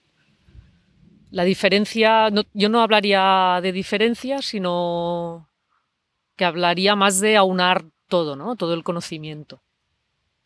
La 1.32 1.44
diferencia, 1.44 2.30
yo 2.54 2.70
no 2.70 2.82
hablaría 2.84 3.60
de 3.64 3.72
diferencia, 3.72 4.44
sino 4.44 5.50
que 6.36 6.46
hablaría 6.46 6.96
más 6.96 7.20
de 7.20 7.36
aunar 7.36 7.84
todo, 8.08 8.36
¿no? 8.36 8.56
Todo 8.56 8.76
el 8.76 8.84
conocimiento. 8.84 9.60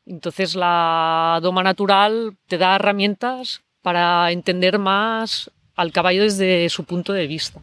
Entonces 0.06 0.56
la 0.56 1.42
doma 1.44 1.64
natural 1.64 2.38
te 2.48 2.58
da 2.58 2.78
herramientas 2.78 3.62
para 3.82 4.32
entender 4.32 4.80
más 4.80 5.52
al 5.76 5.92
caballo 5.92 6.24
desde 6.24 6.70
su 6.70 6.86
punto 6.86 7.12
de 7.12 7.28
vista. 7.28 7.60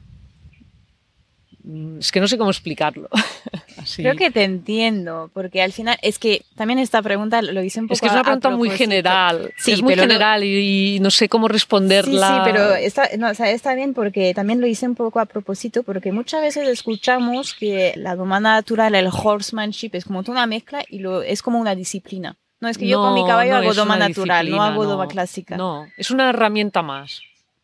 Mm, 1.62 2.00
Es 2.00 2.12
que 2.12 2.21
no 2.21 2.28
sé 2.28 2.37
cómo 2.37 2.50
explicarlo. 2.50 3.09
Así. 3.85 4.03
Creo 4.03 4.17
que 4.17 4.31
te 4.31 4.43
entiendo, 4.43 5.31
porque 5.33 5.62
al 5.62 5.73
final 5.73 5.97
es 6.03 6.19
que 6.19 6.43
también 6.57 6.79
esta 6.81 7.00
pregunta 7.03 7.41
lo 7.43 7.62
hice 7.62 7.81
un 7.81 7.87
poco 7.87 7.95
Es 7.95 8.00
que 8.00 8.07
es 8.09 8.12
una 8.12 8.23
pregunta 8.25 8.50
muy 8.50 8.71
general. 8.71 9.53
Sí, 9.57 9.73
es 9.73 9.83
muy 9.83 9.93
pero 9.95 10.03
no- 10.03 10.09
general 10.09 10.43
y, 10.45 10.97
y 10.97 11.00
no 11.00 11.11
sé 11.11 11.29
cómo 11.29 11.47
Sí, 11.47 11.53
responderla. 11.53 12.29
sí, 12.29 12.41
pero 12.45 12.75
está, 12.75 13.09
no, 13.19 13.31
o 13.31 13.35
sea, 13.35 13.50
está 13.50 13.75
bien 13.75 13.95
porque 13.95 14.35
también 14.35 14.61
lo 14.61 14.67
hice 14.67 14.87
un 14.87 14.95
poco 14.97 15.21
a 15.21 15.26
propósito, 15.26 15.83
porque 15.85 16.11
muchas 16.12 16.41
veces 16.43 16.67
escuchamos 16.69 17.55
que 17.55 17.93
la 17.97 18.17
doma 18.17 18.41
natural, 18.41 18.95
el 18.95 19.09
horsemanship, 19.12 19.91
es 19.95 20.05
como 20.05 20.23
toda 20.23 20.33
una 20.38 20.47
mezcla 20.47 20.85
y 20.88 20.99
lo, 20.99 21.23
es 21.23 21.43
como 21.43 21.59
una 21.61 21.75
disciplina. 21.75 22.37
No, 22.61 22.69
es 22.69 22.79
que 22.79 22.88
yo 22.88 22.99
con 22.99 23.12
mi 23.14 23.21
No, 23.23 23.26
caballo 23.26 23.50
no 23.53 23.57
hago 23.59 23.75
doma 23.75 23.97
natural, 23.97 24.49
no 24.50 24.62
hago 24.62 24.85
no. 24.85 24.91
doma 24.91 25.07
clásica. 25.09 25.57
No, 25.57 25.87
es 25.99 26.11
una 26.11 26.31
herramienta 26.31 26.81
más. 26.83 27.21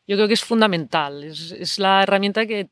Yo 0.06 0.16
creo 0.16 0.28
que 0.28 0.34
es 0.34 0.44
fundamental. 0.44 1.24
Es, 1.24 1.52
es 1.52 1.78
la 1.78 2.02
herramienta 2.02 2.44
que 2.44 2.68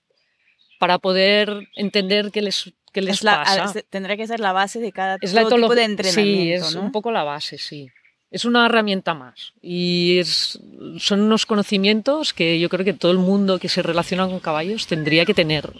para 0.78 0.98
poder 0.98 1.68
entender 1.74 2.30
qué 2.30 2.42
les, 2.42 2.72
qué 2.92 3.00
les 3.02 3.22
la- 3.22 3.44
pasa. 3.44 3.64
a- 3.64 3.82
tendrá 3.90 4.16
que 4.16 4.26
ser 4.26 4.40
la 4.40 4.52
base 4.52 4.80
de 4.80 4.92
cada 4.92 5.16
es 5.20 5.32
la 5.34 5.46
tipo 5.48 5.74
de 5.74 5.84
entrenamiento, 5.84 6.66
Sí, 6.66 6.68
es 6.70 6.74
¿no? 6.74 6.82
un 6.82 6.92
poco 6.92 7.10
la 7.12 7.22
base, 7.24 7.58
sí. 7.58 7.88
Es 8.30 8.44
una 8.44 8.66
herramienta 8.66 9.14
más. 9.14 9.52
Y 9.62 10.18
es, 10.18 10.58
son 10.98 11.20
unos 11.20 11.46
conocimientos 11.46 12.34
que 12.34 12.60
yo 12.60 12.68
creo 12.68 12.84
que 12.84 12.92
todo 12.92 13.10
el 13.12 13.18
mundo 13.18 13.58
que 13.58 13.68
se 13.70 13.80
relaciona 13.82 14.26
con 14.26 14.38
caballos 14.40 14.86
tendría 14.86 15.24
que 15.24 15.32
tener 15.32 15.72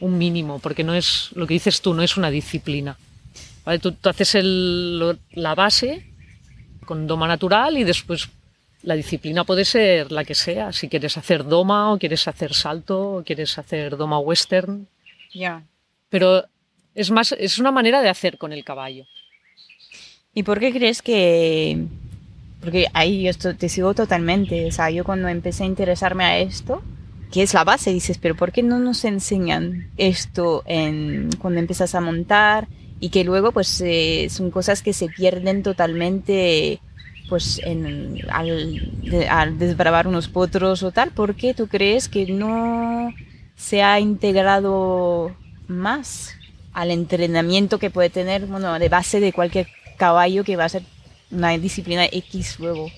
un 0.00 0.16
mínimo, 0.16 0.60
porque 0.60 0.82
no 0.82 0.94
es 0.94 1.28
lo 1.34 1.46
que 1.46 1.54
dices 1.54 1.82
tú, 1.82 1.92
no 1.92 2.02
es 2.02 2.16
una 2.16 2.30
disciplina. 2.30 2.96
¿Vale? 3.66 3.78
Tú, 3.80 3.92
tú 3.92 4.08
haces 4.08 4.34
el- 4.34 4.98
lo- 4.98 5.18
la 5.32 5.54
base 5.54 6.06
con 6.86 7.06
doma 7.06 7.28
natural 7.28 7.76
y 7.76 7.84
después 7.84 8.28
la 8.82 8.94
disciplina 8.94 9.44
puede 9.44 9.66
ser 9.66 10.10
la 10.10 10.24
que 10.24 10.34
sea. 10.34 10.72
Si 10.72 10.88
quieres 10.88 11.18
hacer 11.18 11.44
doma 11.44 11.92
o 11.92 11.98
quieres 11.98 12.26
hacer 12.26 12.54
salto 12.54 13.16
o 13.16 13.22
quieres 13.22 13.58
hacer 13.58 13.98
doma 13.98 14.18
western. 14.18 14.86
Ya. 15.34 15.62
Pero 16.10 16.44
es 16.94 17.10
más, 17.10 17.32
es 17.32 17.58
una 17.58 17.70
manera 17.72 18.02
de 18.02 18.08
hacer 18.08 18.36
con 18.36 18.52
el 18.52 18.64
caballo. 18.64 19.06
¿Y 20.34 20.42
por 20.42 20.60
qué 20.60 20.72
crees 20.72 21.02
que.? 21.02 21.86
Porque 22.60 22.86
ahí 22.92 23.22
yo 23.22 23.32
te 23.56 23.68
sigo 23.68 23.94
totalmente. 23.94 24.66
O 24.66 24.72
sea, 24.72 24.90
yo 24.90 25.02
cuando 25.04 25.28
empecé 25.28 25.62
a 25.64 25.66
interesarme 25.66 26.24
a 26.24 26.38
esto, 26.38 26.82
que 27.32 27.42
es 27.42 27.54
la 27.54 27.64
base, 27.64 27.92
dices, 27.92 28.18
pero 28.18 28.36
¿por 28.36 28.52
qué 28.52 28.62
no 28.62 28.78
nos 28.78 29.04
enseñan 29.04 29.88
esto 29.96 30.62
en, 30.66 31.30
cuando 31.38 31.58
empiezas 31.60 31.94
a 31.94 32.00
montar? 32.00 32.68
Y 33.00 33.08
que 33.08 33.24
luego, 33.24 33.52
pues, 33.52 33.80
eh, 33.80 34.26
son 34.30 34.50
cosas 34.50 34.82
que 34.82 34.92
se 34.92 35.08
pierden 35.08 35.62
totalmente, 35.62 36.80
pues, 37.30 37.60
en, 37.64 38.18
al, 38.30 39.00
de- 39.02 39.26
al 39.28 39.58
desbravar 39.58 40.06
unos 40.06 40.28
potros 40.28 40.82
o 40.82 40.90
tal. 40.90 41.10
¿Por 41.12 41.34
qué 41.36 41.54
tú 41.54 41.66
crees 41.66 42.08
que 42.10 42.26
no 42.26 43.10
se 43.56 43.82
ha 43.82 44.00
integrado 44.00 45.34
más 45.70 46.36
al 46.72 46.90
entrenamiento 46.90 47.78
que 47.78 47.90
puede 47.90 48.10
tener, 48.10 48.46
bueno, 48.46 48.78
de 48.78 48.88
base 48.88 49.20
de 49.20 49.32
cualquier 49.32 49.68
caballo 49.96 50.44
que 50.44 50.56
va 50.56 50.64
a 50.64 50.68
ser 50.68 50.82
una 51.30 51.56
disciplina 51.58 52.06
X 52.06 52.58
luego. 52.58 52.88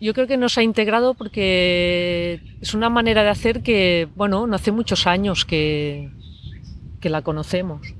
Yo 0.00 0.14
creo 0.14 0.26
que 0.28 0.36
nos 0.36 0.56
ha 0.58 0.62
integrado 0.62 1.14
porque 1.14 2.40
es 2.60 2.74
una 2.74 2.88
manera 2.88 3.24
de 3.24 3.30
hacer 3.30 3.62
que, 3.62 4.08
bueno, 4.14 4.46
no 4.46 4.54
hace 4.54 4.70
muchos 4.70 5.06
años 5.06 5.44
que, 5.44 6.10
que 7.00 7.10
la 7.10 7.22
conocemos. 7.22 7.94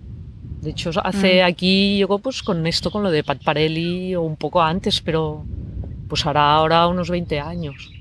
De 0.61 0.71
hecho, 0.71 0.91
hace 1.03 1.43
aquí 1.43 1.97
llegó 1.99 2.19
pues 2.19 2.43
con 2.43 2.67
esto, 2.67 2.91
con 2.91 3.03
lo 3.03 3.11
de 3.11 3.25
Pat 3.25 3.43
Parelli 3.43 4.15
o 4.15 4.23
un 4.23 4.37
poco 4.37 4.63
antes, 4.63 5.01
pero 5.01 5.45
pues 6.09 6.27
hará 6.27 6.53
ahora 6.53 6.87
unos 6.89 7.11
20 7.11 7.41
años. 7.41 7.93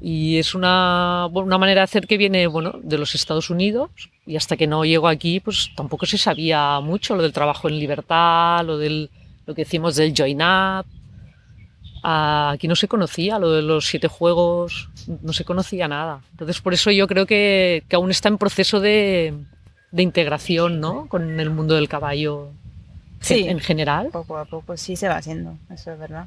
Y 0.00 0.38
es 0.38 0.54
una, 0.54 1.26
una 1.26 1.58
manera 1.58 1.80
de 1.80 1.84
hacer 1.84 2.06
que 2.06 2.16
viene 2.16 2.46
bueno, 2.46 2.74
de 2.82 2.98
los 2.98 3.14
Estados 3.14 3.50
Unidos 3.50 3.90
y 4.26 4.36
hasta 4.36 4.56
que 4.56 4.66
no 4.66 4.84
llegó 4.84 5.08
aquí 5.08 5.40
pues 5.40 5.70
tampoco 5.74 6.06
se 6.06 6.18
sabía 6.18 6.78
mucho 6.80 7.16
lo 7.16 7.22
del 7.22 7.32
trabajo 7.32 7.68
en 7.68 7.78
libertad, 7.78 8.64
lo, 8.64 8.78
del, 8.78 9.10
lo 9.46 9.54
que 9.54 9.62
decimos 9.62 9.96
del 9.96 10.14
join 10.16 10.40
up. 10.40 10.86
Aquí 12.04 12.68
no 12.68 12.76
se 12.76 12.86
conocía 12.86 13.40
lo 13.40 13.50
de 13.50 13.62
los 13.62 13.86
siete 13.86 14.06
juegos, 14.06 14.88
no 15.20 15.32
se 15.32 15.44
conocía 15.44 15.88
nada. 15.88 16.20
Entonces 16.30 16.60
por 16.60 16.74
eso 16.74 16.92
yo 16.92 17.08
creo 17.08 17.26
que, 17.26 17.82
que 17.88 17.96
aún 17.96 18.10
está 18.12 18.28
en 18.28 18.38
proceso 18.38 18.78
de, 18.78 19.34
de 19.90 20.02
integración 20.02 20.80
¿no? 20.80 21.08
con 21.08 21.40
el 21.40 21.50
mundo 21.50 21.74
del 21.74 21.88
caballo 21.88 22.50
sí, 23.20 23.48
en 23.48 23.60
general. 23.60 24.10
Poco 24.12 24.38
a 24.38 24.44
poco 24.44 24.76
sí 24.76 24.96
se 24.96 25.08
va 25.08 25.16
haciendo, 25.16 25.56
eso 25.70 25.92
es 25.92 25.98
verdad. 25.98 26.26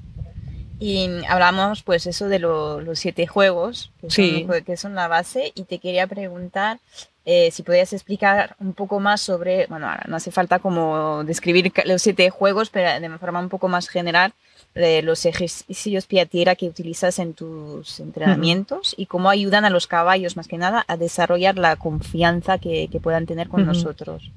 Y 0.81 1.07
hablamos 1.29 1.83
pues 1.83 2.07
eso 2.07 2.27
de 2.27 2.39
los 2.39 2.97
siete 2.97 3.27
juegos, 3.27 3.91
que, 4.01 4.09
Sí. 4.09 4.45
son, 4.47 4.63
que 4.63 4.77
son 4.77 4.95
la 4.95 5.07
base, 5.07 5.51
y 5.53 5.63
te 5.65 5.77
quería 5.77 6.07
preguntar 6.07 6.79
eh, 7.23 7.51
si 7.51 7.61
podías 7.61 7.93
explicar 7.93 8.55
un 8.59 8.73
poco 8.73 8.99
más 8.99 9.21
sobre, 9.21 9.67
bueno, 9.67 9.87
ahora 9.87 10.05
no 10.07 10.15
hace 10.15 10.31
falta 10.31 10.57
como 10.57 11.23
describir 11.23 11.71
los 11.85 12.01
siete 12.01 12.31
juegos, 12.31 12.71
pero 12.71 12.99
de 12.99 13.17
forma 13.19 13.39
un 13.39 13.49
poco 13.49 13.67
más 13.67 13.89
general, 13.89 14.33
los 14.73 15.25
ejercicios 15.27 16.07
pie 16.07 16.21
a 16.21 16.25
tierra 16.25 16.55
que 16.55 16.65
utilizas 16.67 17.19
en 17.19 17.35
tus 17.35 17.99
entrenamientos 17.99 18.95
y 18.97 19.05
cómo 19.05 19.29
ayudan 19.29 19.65
a 19.65 19.69
los 19.69 19.85
caballos, 19.85 20.35
más 20.35 20.47
que 20.47 20.57
nada, 20.57 20.83
a 20.87 20.97
desarrollar 20.97 21.59
la 21.59 21.75
confianza 21.75 22.57
que, 22.57 22.87
que 22.91 22.99
puedan 22.99 23.27
tener 23.27 23.49
con 23.49 23.67
nosotros. 23.67 24.31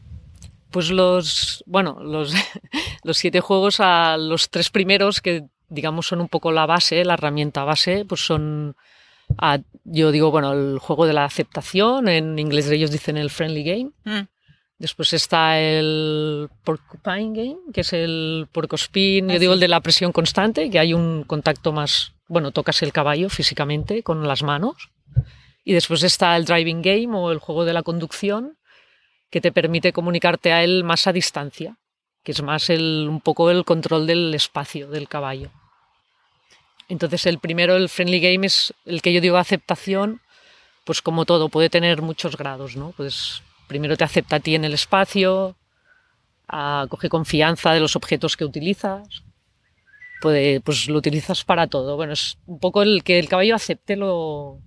Pues 0.71 0.91
los, 0.91 1.63
bueno, 1.67 1.99
los, 2.03 2.35
los 3.03 3.17
siete 3.17 3.41
juegos, 3.41 3.77
a 3.79 4.19
los 4.19 4.51
tres 4.51 4.69
primeros, 4.69 5.23
que 5.23 5.45
digamos 5.68 6.06
son 6.06 6.21
un 6.21 6.28
poco 6.28 6.52
la 6.52 6.66
base, 6.66 7.04
la 7.04 7.14
herramienta 7.14 7.64
base, 7.64 8.04
pues 8.04 8.25
son, 8.25 8.76
ah, 9.38 9.59
yo 9.85 10.11
digo, 10.12 10.30
bueno, 10.30 10.52
el 10.52 10.78
juego 10.78 11.06
de 11.06 11.12
la 11.12 11.25
aceptación, 11.25 12.09
en 12.09 12.38
inglés 12.38 12.71
ellos 12.71 12.90
dicen 12.90 13.16
el 13.16 13.30
friendly 13.30 13.64
game. 13.64 13.90
Mm. 14.04 14.28
Después 14.78 15.12
está 15.12 15.61
el 15.61 16.49
porcupine 16.64 17.33
game, 17.33 17.59
que 17.73 17.83
es 17.83 17.92
el 17.92 18.49
porcospin, 18.50 19.30
Ah, 19.30 19.35
yo 19.35 19.38
digo 19.38 19.52
sí. 19.52 19.54
el 19.54 19.61
de 19.61 19.68
la 19.68 19.80
presión 19.80 20.12
constante, 20.12 20.68
que 20.68 20.78
hay 20.78 20.92
un 20.92 21.25
contacto 21.25 21.73
más, 21.73 22.12
bueno, 22.28 22.50
tocas 22.50 22.83
el 22.83 22.92
caballo 22.92 23.28
físicamente 23.30 24.02
con 24.02 24.26
las 24.26 24.42
manos. 24.42 24.90
Y 25.64 25.73
después 25.73 26.02
está 26.02 26.37
el 26.37 26.44
driving 26.44 26.83
game 26.83 27.16
o 27.16 27.30
el 27.30 27.38
juego 27.38 27.64
de 27.64 27.73
la 27.73 27.83
conducción, 27.83 28.59
que 29.30 29.40
te 29.40 29.52
permite 29.52 29.92
comunicarte 29.92 30.52
a 30.52 30.62
él 30.62 30.85
más 30.85 31.06
a 31.06 31.12
distancia, 31.12 31.78
que 32.25 32.33
es 32.33 32.43
más 32.43 32.71
el, 32.71 33.07
un 33.09 33.21
poco 33.21 33.50
el 33.50 33.64
control 33.64 34.07
del 34.07 34.35
espacio 34.35 34.88
del 34.88 35.09
caballo. 35.09 35.50
Entonces 36.88 37.26
el 37.26 37.38
primero, 37.38 37.76
el 37.76 37.88
friendly 37.88 38.21
game, 38.21 38.47
es 38.47 38.75
el 38.87 39.02
que 39.02 39.12
yo 39.12 39.21
digo 39.21 39.37
aceptación, 39.37 40.21
pues 40.85 41.02
como 41.02 41.25
todo, 41.26 41.49
puede 41.49 41.71
tener 41.71 42.02
muchos 42.02 42.37
grados, 42.37 42.76
¿no? 42.76 42.93
Pues 42.97 43.43
primero 43.69 43.97
te 43.97 44.04
acepta 44.04 44.37
a 44.37 44.40
ti 44.40 44.54
en 44.54 44.64
el 44.64 44.75
espacio, 44.75 45.57
ah, 46.49 46.87
coge 46.88 47.09
confianza 47.09 47.73
de 47.73 47.81
los 47.81 47.97
objetos 47.97 48.37
que 48.37 48.45
utilizas, 48.45 49.23
puede, 50.21 50.61
pues 50.61 50.88
lo 50.88 50.99
utilizas 50.99 51.45
para 51.45 51.66
todo. 51.66 51.97
Bueno, 51.97 52.14
es 52.14 52.38
un 52.47 52.59
poco 52.59 52.83
el 52.83 53.02
que 53.04 53.19
el 53.19 53.28
caballo 53.28 53.54
acepte 53.54 53.97
lo, 53.97 54.61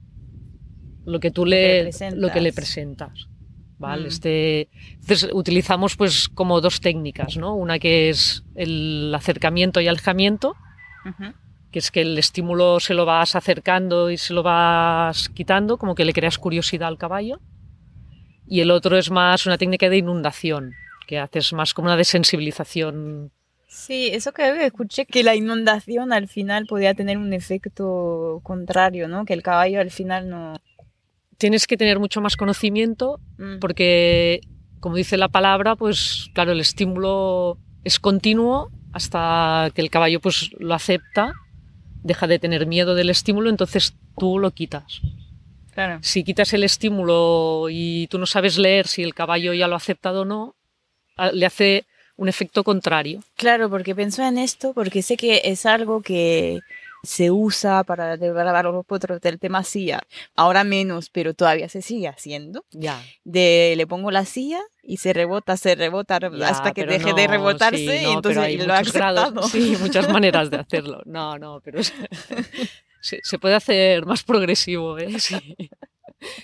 lo 1.05 1.19
que 1.19 1.31
tú 1.31 1.45
le 1.45 1.91
lo 2.15 2.31
que 2.31 2.41
le 2.41 2.53
presentas. 2.53 3.27
¿Vale? 3.77 4.03
Mm. 4.03 4.07
Este, 4.07 4.69
entonces 4.93 5.29
utilizamos 5.33 5.95
pues 5.95 6.29
como 6.29 6.61
dos 6.61 6.81
técnicas, 6.81 7.37
¿no? 7.37 7.55
Una 7.55 7.79
que 7.79 8.09
es 8.09 8.43
el 8.55 9.13
acercamiento 9.15 9.81
y 9.81 9.87
alejamiento, 9.87 10.55
Ujú. 11.05 11.33
que 11.71 11.79
es 11.79 11.91
que 11.91 12.01
el 12.01 12.17
estímulo 12.17 12.79
se 12.79 12.93
lo 12.93 13.05
vas 13.05 13.35
acercando 13.35 14.09
y 14.09 14.17
se 14.17 14.33
lo 14.33 14.43
vas 14.43 15.29
quitando, 15.29 15.77
como 15.77 15.95
que 15.95 16.05
le 16.05 16.13
creas 16.13 16.37
curiosidad 16.37 16.87
al 16.87 16.97
caballo. 16.97 17.39
Y 18.47 18.61
el 18.61 18.71
otro 18.71 18.97
es 18.97 19.11
más 19.11 19.45
una 19.45 19.57
técnica 19.57 19.89
de 19.89 19.97
inundación, 19.97 20.73
que 21.05 21.19
haces 21.19 21.51
más 21.53 21.73
como 21.73 21.87
una 21.87 21.97
desensibilización. 21.97 23.31
Sí, 23.67 24.07
eso 24.13 24.31
que 24.31 24.65
escuché 24.65 25.05
que 25.05 25.23
la 25.23 25.35
inundación 25.35 26.13
al 26.13 26.29
final 26.29 26.65
podía 26.65 26.93
tener 26.93 27.17
un 27.17 27.33
efecto 27.33 28.39
contrario, 28.41 29.09
¿no? 29.09 29.25
Que 29.25 29.33
el 29.33 29.43
caballo 29.43 29.81
al 29.81 29.91
final 29.91 30.29
no... 30.29 30.53
Tienes 31.37 31.67
que 31.67 31.77
tener 31.77 31.99
mucho 31.99 32.21
más 32.21 32.35
conocimiento 32.35 33.19
Mm. 33.37 33.59
porque, 33.59 34.41
como 34.79 34.95
dice 34.95 35.17
la 35.17 35.29
palabra, 35.29 35.75
pues 35.75 36.29
claro, 36.33 36.51
el 36.51 36.59
estímulo 36.59 37.57
es 37.83 37.99
continuo 37.99 38.71
hasta 38.93 39.69
que 39.75 39.81
el 39.81 39.89
caballo 39.89 40.19
pues 40.19 40.49
lo 40.57 40.73
acepta, 40.73 41.33
deja 42.03 42.25
de 42.27 42.39
tener 42.39 42.65
miedo 42.65 42.95
del 42.95 43.09
estímulo, 43.09 43.49
entonces 43.49 43.95
tú 44.17 44.39
lo 44.39 44.51
quitas. 44.51 45.01
Claro. 45.73 45.99
Si 46.01 46.23
quitas 46.23 46.53
el 46.53 46.63
estímulo 46.63 47.67
y 47.69 48.07
tú 48.07 48.17
no 48.17 48.25
sabes 48.25 48.57
leer 48.57 48.87
si 48.87 49.03
el 49.03 49.13
caballo 49.13 49.53
ya 49.53 49.67
lo 49.67 49.75
ha 49.75 49.77
aceptado 49.77 50.21
o 50.21 50.25
no, 50.25 50.55
le 51.33 51.45
hace 51.45 51.85
un 52.15 52.27
efecto 52.29 52.63
contrario. 52.63 53.21
Claro, 53.35 53.69
porque 53.69 53.93
pienso 53.93 54.23
en 54.23 54.39
esto, 54.39 54.73
porque 54.73 55.03
sé 55.03 55.17
que 55.17 55.41
es 55.43 55.67
algo 55.67 56.01
que 56.01 56.61
se 57.07 57.31
usa 57.31 57.85
para 57.85 58.17
develar 58.17 58.65
los 58.65 58.85
potros 58.85 59.21
del 59.21 59.39
tema 59.39 59.63
silla. 59.63 60.01
Ahora 60.35 60.65
menos, 60.65 61.09
pero 61.09 61.33
todavía 61.33 61.69
se 61.69 61.81
sigue 61.81 62.09
haciendo. 62.09 62.65
Ya. 62.71 63.01
De 63.23 63.73
le 63.77 63.87
pongo 63.87 64.11
la 64.11 64.25
silla 64.25 64.59
y 64.83 64.97
se 64.97 65.13
rebota, 65.13 65.55
se 65.55 65.75
rebota 65.75 66.19
Ya, 66.19 66.49
hasta 66.49 66.73
que 66.73 66.85
deje 66.85 67.13
de 67.13 67.27
rebotarse 67.27 67.77
sí, 67.99 68.05
y 68.05 68.11
entonces 68.11 68.37
hay 68.43 68.57
lo 68.57 68.73
ha 68.73 68.79
muchos 68.79 68.93
grados, 68.93 69.51
sí, 69.51 69.77
muchas 69.79 70.09
maneras 70.09 70.49
de 70.49 70.57
hacerlo. 70.57 71.01
No, 71.05 71.37
no, 71.39 71.61
pero 71.63 71.79
se, 73.01 73.19
se 73.23 73.39
puede 73.39 73.55
hacer 73.55 74.05
más 74.05 74.23
progresivo, 74.23 74.97
¿eh? 74.97 75.17
Sí. 75.19 75.55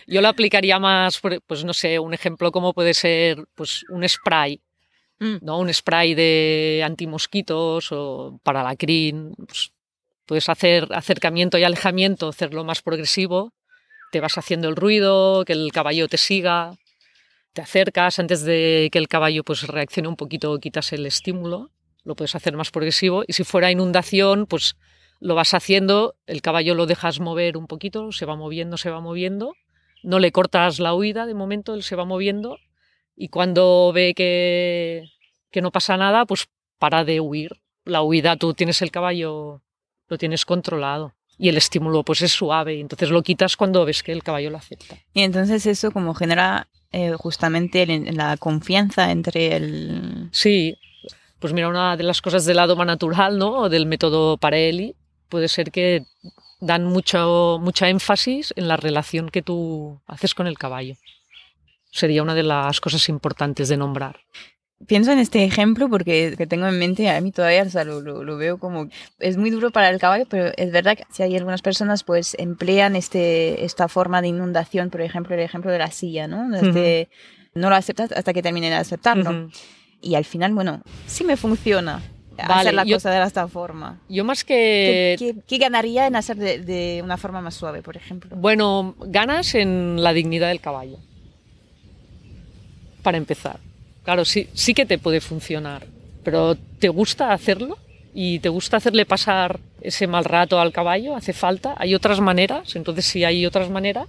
Yo 0.07 0.21
lo 0.21 0.29
aplicaría 0.29 0.79
más, 0.79 1.19
pues 1.45 1.65
no 1.65 1.73
sé, 1.73 1.99
un 1.99 2.13
ejemplo 2.13 2.51
como 2.51 2.73
puede 2.73 2.93
ser 2.93 3.43
pues 3.55 3.83
un 3.89 4.07
spray, 4.07 4.61
Mm. 5.19 5.37
¿no? 5.41 5.59
Un 5.59 5.73
spray 5.73 6.15
de 6.15 6.81
antimosquitos 6.85 7.91
o 7.91 8.39
para 8.43 8.63
la 8.63 8.75
crin. 8.75 9.33
Pues, 9.47 9.71
puedes 10.25 10.49
hacer 10.49 10.87
acercamiento 10.91 11.57
y 11.57 11.63
alejamiento, 11.63 12.29
hacerlo 12.29 12.63
más 12.63 12.81
progresivo. 12.81 13.53
Te 14.11 14.19
vas 14.19 14.37
haciendo 14.37 14.69
el 14.69 14.75
ruido, 14.75 15.43
que 15.45 15.53
el 15.53 15.71
caballo 15.71 16.07
te 16.07 16.17
siga. 16.17 16.75
Te 17.53 17.61
acercas 17.61 18.19
antes 18.19 18.43
de 18.43 18.89
que 18.91 18.99
el 18.99 19.07
caballo 19.07 19.43
pues 19.43 19.67
reaccione 19.67 20.07
un 20.07 20.15
poquito, 20.15 20.57
quitas 20.59 20.93
el 20.93 21.05
estímulo. 21.05 21.71
Lo 22.03 22.15
puedes 22.15 22.35
hacer 22.35 22.55
más 22.55 22.71
progresivo. 22.71 23.23
Y 23.27 23.33
si 23.33 23.43
fuera 23.43 23.71
inundación, 23.71 24.45
pues 24.45 24.75
lo 25.19 25.35
vas 25.35 25.53
haciendo, 25.53 26.15
el 26.25 26.41
caballo 26.41 26.75
lo 26.75 26.85
dejas 26.85 27.19
mover 27.19 27.55
un 27.57 27.67
poquito, 27.67 28.11
se 28.11 28.25
va 28.25 28.35
moviendo, 28.35 28.77
se 28.77 28.89
va 28.89 28.99
moviendo. 28.99 29.53
No 30.03 30.19
le 30.19 30.31
cortas 30.31 30.79
la 30.79 30.93
huida 30.93 31.25
de 31.25 31.33
momento, 31.33 31.73
él 31.73 31.83
se 31.83 31.95
va 31.95 32.03
moviendo 32.03 32.57
y 33.15 33.29
cuando 33.29 33.91
ve 33.93 34.13
que, 34.15 35.05
que 35.51 35.61
no 35.61 35.71
pasa 35.71 35.97
nada, 35.97 36.25
pues 36.25 36.47
para 36.77 37.05
de 37.05 37.19
huir. 37.19 37.61
La 37.85 38.01
huida, 38.01 38.37
tú 38.37 38.53
tienes 38.53 38.81
el 38.81 38.91
caballo, 38.91 39.61
lo 40.07 40.17
tienes 40.17 40.45
controlado 40.45 41.13
y 41.37 41.49
el 41.49 41.57
estímulo 41.57 42.03
pues 42.03 42.21
es 42.21 42.31
suave, 42.31 42.75
y 42.75 42.81
entonces 42.81 43.09
lo 43.09 43.23
quitas 43.23 43.57
cuando 43.57 43.85
ves 43.85 44.03
que 44.03 44.11
el 44.11 44.21
caballo 44.23 44.51
lo 44.51 44.57
acepta. 44.57 44.97
Y 45.13 45.21
entonces 45.21 45.65
eso 45.65 45.91
como 45.91 46.13
genera 46.13 46.67
eh, 46.91 47.13
justamente 47.17 47.81
el- 47.83 48.15
la 48.15 48.37
confianza 48.37 49.11
entre 49.11 49.55
el... 49.55 50.29
Sí, 50.31 50.77
pues 51.39 51.51
mira, 51.53 51.67
una 51.69 51.97
de 51.97 52.03
las 52.03 52.21
cosas 52.21 52.45
del 52.45 52.57
lado 52.57 52.75
más 52.75 52.85
natural, 52.87 53.37
¿no? 53.39 53.61
O 53.61 53.69
del 53.69 53.87
método 53.87 54.37
Parelli, 54.37 54.95
puede 55.27 55.47
ser 55.47 55.71
que 55.71 56.03
dan 56.61 56.85
mucho, 56.85 57.57
mucha 57.59 57.89
énfasis 57.89 58.53
en 58.55 58.67
la 58.67 58.77
relación 58.77 59.29
que 59.29 59.41
tú 59.41 59.99
haces 60.05 60.35
con 60.35 60.45
el 60.47 60.57
caballo. 60.57 60.95
Sería 61.91 62.21
una 62.23 62.35
de 62.35 62.43
las 62.43 62.79
cosas 62.79 63.09
importantes 63.09 63.67
de 63.69 63.77
nombrar. 63.77 64.19
Pienso 64.87 65.11
en 65.13 65.19
este 65.19 65.45
ejemplo 65.45 65.89
porque 65.89 66.35
que 66.37 66.45
tengo 66.45 66.67
en 66.67 66.77
mente, 66.77 67.09
a 67.09 67.21
mí 67.21 67.31
todavía 67.31 67.63
o 67.63 67.69
sea, 67.69 67.85
lo, 67.85 68.01
lo- 68.01 68.23
lo 68.23 68.35
veo 68.37 68.57
como... 68.57 68.89
Es 69.19 69.37
muy 69.37 69.49
duro 69.49 69.71
para 69.71 69.89
el 69.89 69.97
caballo, 69.99 70.25
pero 70.29 70.51
es 70.57 70.71
verdad 70.73 70.97
que 70.97 71.05
si 71.09 71.23
hay 71.23 71.35
algunas 71.37 71.61
personas 71.61 72.03
pues 72.03 72.35
emplean 72.37 72.97
este, 72.97 73.63
esta 73.63 73.87
forma 73.87 74.21
de 74.21 74.27
inundación, 74.27 74.89
por 74.89 74.99
ejemplo, 75.01 75.35
el 75.35 75.41
ejemplo 75.41 75.71
de 75.71 75.77
la 75.79 75.89
silla, 75.91 76.27
¿no? 76.27 76.49
Desde- 76.49 77.07
No 77.55 77.69
lo 77.69 77.75
aceptas 77.75 78.11
hasta 78.11 78.33
que 78.33 78.41
termine 78.41 78.69
de 78.69 78.75
aceptarlo. 78.75 79.29
Ujú. 79.29 79.49
Y 80.01 80.15
al 80.15 80.25
final, 80.25 80.53
bueno, 80.53 80.81
sí 81.07 81.23
me 81.23 81.37
funciona 81.37 82.01
Vale, 82.35 82.53
hacer 82.53 82.73
la 82.73 82.83
yo- 82.83 82.97
cosa 82.97 83.09
de 83.11 83.25
esta 83.25 83.47
forma. 83.47 84.01
Yo 84.09 84.25
más 84.25 84.43
¿Qué, 84.43 85.15
que... 85.17 85.33
qué- 85.33 85.41
qué 85.47 85.57
ganaría 85.59 86.07
en 86.07 86.17
hacer 86.17 86.35
de, 86.35 86.59
de 86.59 86.99
una 87.03 87.15
forma 87.15 87.39
más 87.39 87.53
suave, 87.53 87.81
por 87.81 87.95
ejemplo? 87.95 88.35
Bueno, 88.35 88.95
ganas 88.99 89.55
en 89.55 90.03
la 90.03 90.11
dignidad 90.11 90.49
del 90.49 90.59
caballo. 90.59 90.97
Para 93.01 93.17
empezar. 93.17 93.59
Claro, 94.03 94.25
sí, 94.25 94.47
sí 94.53 94.73
que 94.73 94.85
te 94.85 94.97
puede 94.97 95.21
funcionar, 95.21 95.85
pero 96.23 96.55
¿te 96.79 96.89
gusta 96.89 97.31
hacerlo? 97.33 97.77
¿Y 98.13 98.39
te 98.39 98.49
gusta 98.49 98.77
hacerle 98.77 99.05
pasar 99.05 99.59
ese 99.81 100.05
mal 100.07 100.25
rato 100.25 100.59
al 100.59 100.71
caballo? 100.71 101.15
¿Hace 101.15 101.33
falta? 101.33 101.73
¿Hay 101.77 101.95
otras 101.95 102.19
maneras? 102.19 102.75
Entonces, 102.75 103.05
si 103.05 103.23
hay 103.23 103.45
otras 103.45 103.69
maneras, 103.69 104.07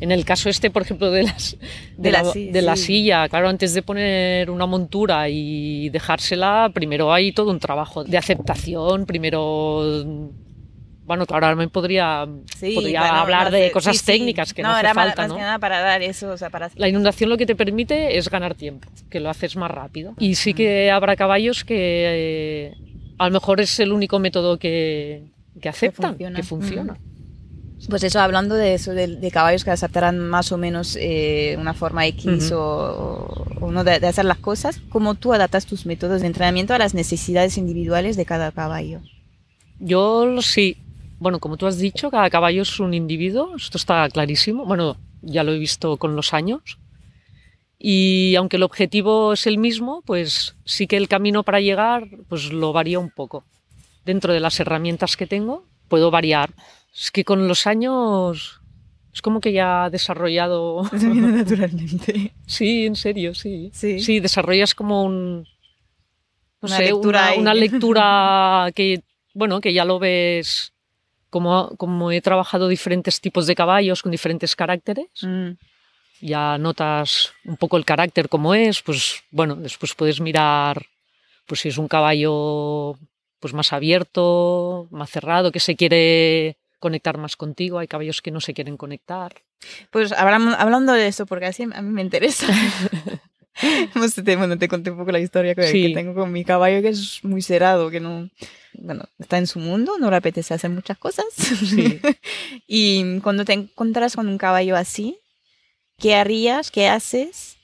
En 0.00 0.10
el 0.10 0.24
caso 0.24 0.48
este, 0.48 0.70
por 0.70 0.82
ejemplo, 0.82 1.10
de, 1.12 1.22
las, 1.22 1.56
de, 1.96 2.10
De 2.10 2.10
la 2.10 2.22
de 2.32 2.62
la 2.62 2.76
sí. 2.76 2.82
silla, 2.86 3.28
claro, 3.28 3.48
antes 3.48 3.74
de 3.74 3.82
poner 3.82 4.50
una 4.50 4.66
montura 4.66 5.28
y 5.28 5.88
dejársela, 5.90 6.68
primero 6.74 7.12
hay 7.12 7.30
todo 7.32 7.50
un 7.52 7.60
trabajo 7.60 8.02
de 8.02 8.18
aceptación, 8.18 9.06
primero... 9.06 10.30
Bueno, 11.06 11.26
claro, 11.26 11.46
ahora 11.46 11.56
me 11.56 11.68
podría, 11.68 12.26
Sí, 12.56 12.72
podría 12.74 13.00
no- 13.00 13.06
hablar 13.20 13.44
no 13.50 13.58
de 13.58 13.70
cosas 13.70 13.96
sí, 13.96 14.00
sí. 14.00 14.06
técnicas 14.06 14.54
que 14.54 14.62
no, 14.62 14.70
hace 14.70 14.80
era 14.80 14.94
más- 14.94 15.06
falta, 15.08 15.22
más 15.22 15.28
¿no? 15.28 15.34
que 15.36 15.40
nada 15.42 15.58
para 15.58 15.80
dar 15.80 16.00
eso, 16.02 16.30
o 16.30 16.36
sea, 16.38 16.48
para 16.50 16.70
La 16.76 16.88
inundación 16.88 17.28
lo 17.28 17.36
que 17.36 17.44
te 17.46 17.54
permite 17.54 18.16
es 18.16 18.30
ganar 18.30 18.54
tiempo, 18.54 18.88
que 19.10 19.20
lo 19.20 19.28
haces 19.28 19.54
más 19.56 19.70
rápido. 19.70 20.14
Y 20.18 20.34
sí 20.36 20.54
que 20.54 20.90
habrá 20.90 21.14
caballos 21.16 21.62
que 21.64 21.74
eh, 21.78 22.74
a 23.18 23.26
lo 23.28 23.32
mejor 23.34 23.60
es 23.60 23.78
el 23.80 23.92
único 23.92 24.18
método 24.18 24.58
que, 24.58 25.24
que 25.60 25.68
aceptan, 25.68 26.12
funciona. 26.12 26.36
que 26.36 26.42
funciona. 26.42 26.96
Pues 27.90 28.02
eso, 28.02 28.18
hablando 28.20 28.54
de 28.54 28.72
eso, 28.72 28.92
de, 28.94 29.08
de 29.08 29.30
caballos 29.30 29.62
que 29.62 29.70
aceptarán 29.70 30.18
más 30.18 30.52
o 30.52 30.56
menos 30.56 30.96
eh, 30.98 31.54
una 31.60 31.74
forma 31.74 32.06
X 32.06 32.50
o, 32.52 33.44
o 33.60 33.70
no 33.70 33.84
de, 33.84 34.00
de 34.00 34.06
hacer 34.06 34.24
las 34.24 34.38
cosas, 34.38 34.80
¿cómo 34.88 35.16
tú 35.16 35.34
adaptas 35.34 35.66
tus 35.66 35.84
métodos 35.84 36.22
de 36.22 36.28
entrenamiento 36.28 36.72
a 36.72 36.78
las 36.78 36.94
necesidades 36.94 37.58
individuales 37.58 38.16
de 38.16 38.24
cada 38.24 38.52
caballo? 38.52 39.00
Yo 39.80 40.40
sí, 40.40 40.78
bueno, 41.18 41.40
como 41.40 41.56
tú 41.56 41.66
has 41.66 41.78
dicho, 41.78 42.10
cada 42.10 42.30
caballo 42.30 42.62
es 42.62 42.80
un 42.80 42.94
individuo, 42.94 43.56
esto 43.56 43.78
está 43.78 44.08
clarísimo. 44.08 44.64
Bueno, 44.66 44.96
ya 45.22 45.42
lo 45.42 45.52
he 45.52 45.58
visto 45.58 45.96
con 45.96 46.16
los 46.16 46.34
años. 46.34 46.78
Y 47.78 48.34
aunque 48.36 48.56
el 48.56 48.62
objetivo 48.62 49.34
es 49.34 49.46
el 49.46 49.58
mismo, 49.58 50.02
pues 50.06 50.56
sí 50.64 50.86
que 50.86 50.96
el 50.96 51.08
camino 51.08 51.42
para 51.42 51.60
llegar 51.60 52.08
pues 52.28 52.52
lo 52.52 52.72
varía 52.72 52.98
un 52.98 53.10
poco. 53.10 53.44
Dentro 54.04 54.32
de 54.32 54.40
las 54.40 54.58
herramientas 54.60 55.16
que 55.16 55.26
tengo, 55.26 55.66
puedo 55.88 56.10
variar. 56.10 56.50
Es 56.94 57.10
que 57.10 57.24
con 57.24 57.48
los 57.48 57.66
años 57.66 58.60
es 59.14 59.22
como 59.22 59.40
que 59.40 59.52
ya 59.52 59.86
he 59.86 59.90
desarrollado 59.90 60.82
naturalmente. 60.92 62.32
Sí, 62.46 62.84
en 62.84 62.96
serio, 62.96 63.32
sí. 63.34 63.70
Sí. 63.72 64.18
desarrollas 64.20 64.74
como 64.74 65.04
un. 65.04 65.46
No 66.60 66.68
Una 66.68 66.76
sé, 66.76 66.84
lectura 66.84 67.34
una 67.36 67.54
lectura 67.54 68.72
que, 68.74 69.04
bueno, 69.34 69.60
que 69.60 69.72
ya 69.72 69.84
lo 69.84 69.98
ves. 69.98 70.73
Como, 71.34 71.74
como 71.78 72.12
he 72.12 72.20
trabajado 72.20 72.68
diferentes 72.68 73.20
tipos 73.20 73.48
de 73.48 73.56
caballos 73.56 74.02
con 74.02 74.12
diferentes 74.12 74.54
caracteres, 74.54 75.08
Mm, 75.20 75.58
ya 76.20 76.58
notas 76.58 77.32
un 77.44 77.56
poco 77.56 77.76
el 77.76 77.84
carácter 77.84 78.28
como 78.28 78.54
es, 78.54 78.82
pues 78.82 79.24
bueno, 79.32 79.56
después 79.56 79.96
puedes 79.96 80.20
mirar 80.20 80.86
pues 81.44 81.62
si 81.62 81.70
es 81.70 81.76
un 81.76 81.88
caballo 81.88 82.96
pues 83.40 83.52
más 83.52 83.72
abierto, 83.72 84.86
más 84.92 85.10
cerrado, 85.10 85.50
que 85.50 85.58
se 85.58 85.74
quiere 85.74 86.56
conectar 86.78 87.18
más 87.18 87.34
contigo, 87.34 87.80
hay 87.80 87.88
caballos 87.88 88.22
que 88.22 88.30
no 88.30 88.40
se 88.40 88.54
quieren 88.54 88.76
conectar. 88.76 89.32
Pues 89.90 90.12
hablando 90.12 90.92
de 90.92 91.08
eso, 91.08 91.26
porque 91.26 91.46
así 91.46 91.64
a 91.64 91.82
mí 91.82 91.90
me 91.90 92.02
interesa. 92.02 92.46
Hemos- 93.94 94.14
te, 94.14 94.36
bueno, 94.36 94.58
te 94.58 94.68
conté 94.68 94.90
un 94.90 94.98
poco 94.98 95.12
la 95.12 95.20
historia 95.20 95.54
que, 95.54 95.68
Sí. 95.68 95.88
que 95.88 95.94
tengo 95.94 96.14
con 96.14 96.32
mi 96.32 96.44
caballo, 96.44 96.82
que 96.82 96.88
es 96.88 97.22
muy 97.24 97.42
cerrado, 97.42 97.90
que 97.90 98.00
no, 98.00 98.28
bueno, 98.74 99.04
está 99.18 99.38
en 99.38 99.46
su 99.46 99.58
mundo, 99.60 99.92
no 99.98 100.10
le 100.10 100.16
apetece 100.16 100.54
hacer 100.54 100.70
muchas 100.70 100.98
cosas. 100.98 101.26
Sí. 101.34 102.00
y 102.66 103.20
cuando 103.20 103.44
te 103.44 103.52
encuentras 103.52 104.16
con 104.16 104.28
un 104.28 104.38
caballo 104.38 104.76
así, 104.76 105.18
¿qué 105.98 106.14
harías, 106.16 106.70
qué 106.70 106.88
haces 106.88 107.56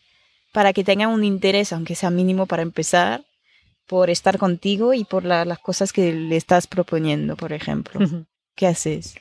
para 0.53 0.73
que 0.73 0.85
tenga 0.85 1.09
un 1.09 1.25
interés, 1.25 1.73
aunque 1.73 1.95
sea 1.95 2.11
mínimo 2.11 2.47
para 2.47 2.63
empezar, 2.63 3.25
por 3.87 4.09
estar 4.11 4.39
contigo 4.39 4.95
y 4.95 5.03
por 5.05 5.25
la- 5.25 5.45
las 5.45 5.59
cosas 5.59 5.93
que 5.93 6.13
le 6.13 6.37
estás 6.37 6.67
proponiendo, 6.69 7.37
por 7.37 7.53
ejemplo? 7.53 8.01
¿Qué 8.55 8.67
haces? 8.69 9.15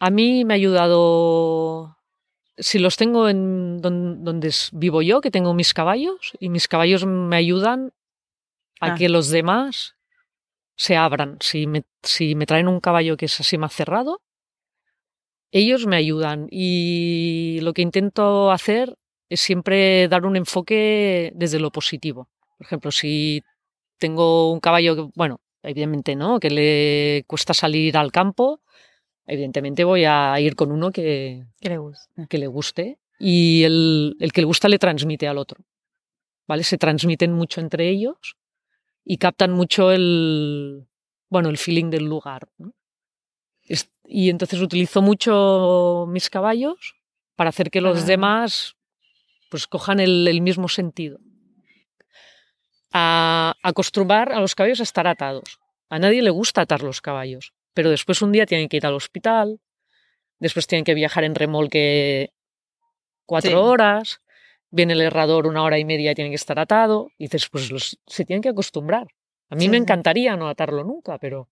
A 0.00 0.10
mí 0.10 0.44
me 0.44 0.54
ha 0.54 0.56
ayudado, 0.56 1.93
si 2.56 2.78
los 2.78 2.96
tengo 2.96 3.28
en 3.28 3.80
don- 3.80 4.24
donde 4.24 4.52
vivo 4.72 5.02
yo, 5.02 5.20
que 5.20 5.30
tengo 5.30 5.54
mis 5.54 5.74
caballos, 5.74 6.32
y 6.40 6.48
mis 6.48 6.68
caballos 6.68 7.04
me 7.06 7.36
ayudan 7.36 7.92
a 8.80 8.92
Ah. 8.92 8.94
que 8.94 9.08
los 9.08 9.30
demás 9.30 9.94
se 10.76 10.96
abran. 10.96 11.38
Si 11.40 11.66
me, 11.66 11.84
si 12.02 12.34
me 12.34 12.46
traen 12.46 12.68
un 12.68 12.80
caballo 12.80 13.16
que 13.16 13.26
es 13.26 13.40
así 13.40 13.58
más 13.58 13.72
cerrado, 13.72 14.20
ellos 15.52 15.86
me 15.86 15.96
ayudan. 15.96 16.48
Y 16.50 17.58
lo 17.62 17.72
que 17.72 17.82
intento 17.82 18.50
hacer 18.50 18.96
es 19.28 19.40
siempre 19.40 20.08
dar 20.08 20.26
un 20.26 20.36
enfoque 20.36 21.32
desde 21.34 21.60
lo 21.60 21.70
positivo. 21.70 22.28
Por 22.58 22.66
ejemplo, 22.66 22.90
si 22.90 23.42
tengo 23.98 24.52
un 24.52 24.60
caballo 24.60 24.96
que, 24.96 25.10
bueno, 25.14 25.40
evidentemente 25.62 26.16
no, 26.16 26.40
que 26.40 26.50
le 26.50 27.24
cuesta 27.26 27.54
salir 27.54 27.96
al 27.96 28.12
campo, 28.12 28.60
evidentemente 29.26 29.84
voy 29.84 30.04
a 30.04 30.38
ir 30.40 30.54
con 30.56 30.72
uno 30.72 30.90
que, 30.90 31.44
¿Qué 31.60 31.68
le 31.70 31.78
gusta? 31.78 32.26
que 32.28 32.38
le 32.38 32.46
guste 32.46 32.98
y 33.18 33.62
el, 33.64 34.16
el 34.20 34.32
que 34.32 34.40
le 34.40 34.46
gusta 34.46 34.68
le 34.68 34.78
transmite 34.78 35.26
al 35.28 35.38
otro. 35.38 35.64
¿Vale? 36.46 36.62
Se 36.64 36.76
transmiten 36.78 37.32
mucho 37.32 37.60
entre 37.60 37.88
ellos 37.88 38.36
y 39.04 39.16
captan 39.18 39.52
mucho 39.52 39.92
el, 39.92 40.86
bueno, 41.30 41.48
el 41.48 41.56
feeling 41.58 41.90
del 41.90 42.04
lugar. 42.04 42.48
y 44.06 44.28
entonces 44.28 44.60
utilizo 44.60 45.00
mucho 45.00 46.04
mis 46.08 46.28
caballos 46.28 46.94
para 47.36 47.48
hacer 47.48 47.70
que 47.70 47.80
los 47.80 48.02
Ah. 48.02 48.06
demás 48.06 48.76
pues 49.48 49.66
cojan 49.66 50.00
el, 50.00 50.28
el 50.28 50.40
mismo 50.42 50.68
sentido. 50.68 51.18
A 52.92 53.54
acostumbrar 53.62 54.32
a 54.32 54.40
los 54.40 54.54
caballos 54.54 54.80
a 54.80 54.84
estar 54.84 55.06
atados. 55.06 55.58
A 55.88 55.98
nadie 55.98 56.22
le 56.22 56.30
gusta 56.30 56.60
atar 56.62 56.82
los 56.82 57.00
caballos, 57.00 57.52
pero 57.74 57.90
después 57.90 58.22
un 58.22 58.32
día 58.32 58.46
tienen 58.46 58.68
que 58.68 58.76
ir 58.78 58.86
al 58.86 58.94
hospital, 58.94 59.60
después 60.38 60.66
tienen 60.66 60.84
que 60.84 60.94
viajar 60.94 61.24
en 61.24 61.34
remolque 61.34 62.32
cuatro 63.26 63.50
Sí. 63.50 63.56
horas, 63.56 64.20
viene 64.70 64.92
el 64.94 65.00
herrador 65.02 65.46
una 65.46 65.62
hora 65.62 65.78
y 65.78 65.84
media 65.84 66.12
y 66.12 66.14
tienen 66.14 66.32
que 66.32 66.36
estar 66.36 66.58
atado, 66.58 67.10
y 67.18 67.24
dices, 67.24 67.48
pues 67.48 67.70
los- 67.70 67.98
se 68.06 68.24
tienen 68.24 68.42
que 68.42 68.48
acostumbrar. 68.48 69.08
A 69.50 69.54
mí 69.56 69.62
Sí, 69.62 69.68
me 69.68 69.76
encantaría 69.76 70.36
no 70.36 70.48
atarlo 70.48 70.82
nunca, 70.84 71.18
pero... 71.18 71.48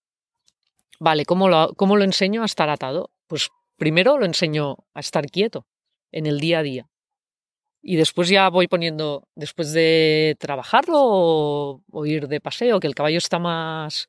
Vale, 0.98 1.24
¿cómo 1.24 1.48
lo, 1.48 1.74
¿cómo 1.74 1.96
lo 1.96 2.04
enseño 2.04 2.42
a 2.42 2.46
estar 2.46 2.68
atado? 2.70 3.10
Pues 3.26 3.48
primero 3.76 4.18
lo 4.18 4.24
enseño 4.26 4.76
a 4.94 5.00
estar 5.00 5.26
quieto 5.26 5.66
en 6.12 6.26
el 6.26 6.38
día 6.38 6.60
a 6.60 6.62
día. 6.62 6.88
Y 7.80 7.96
después 7.96 8.28
ya 8.28 8.48
voy 8.48 8.68
poniendo, 8.68 9.26
después 9.34 9.72
de 9.72 10.36
trabajarlo 10.38 10.98
o, 11.00 11.82
o 11.90 12.06
ir 12.06 12.28
de 12.28 12.40
paseo, 12.40 12.78
que 12.78 12.86
el 12.86 12.94
caballo 12.94 13.18
está 13.18 13.40
más, 13.40 14.08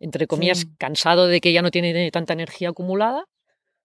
entre 0.00 0.26
comillas, 0.26 0.58
Sí. 0.60 0.66
cansado 0.78 1.26
de 1.26 1.40
que 1.40 1.52
ya 1.52 1.62
no 1.62 1.70
tiene 1.70 2.10
tanta 2.10 2.32
energía 2.32 2.70
acumulada, 2.70 3.24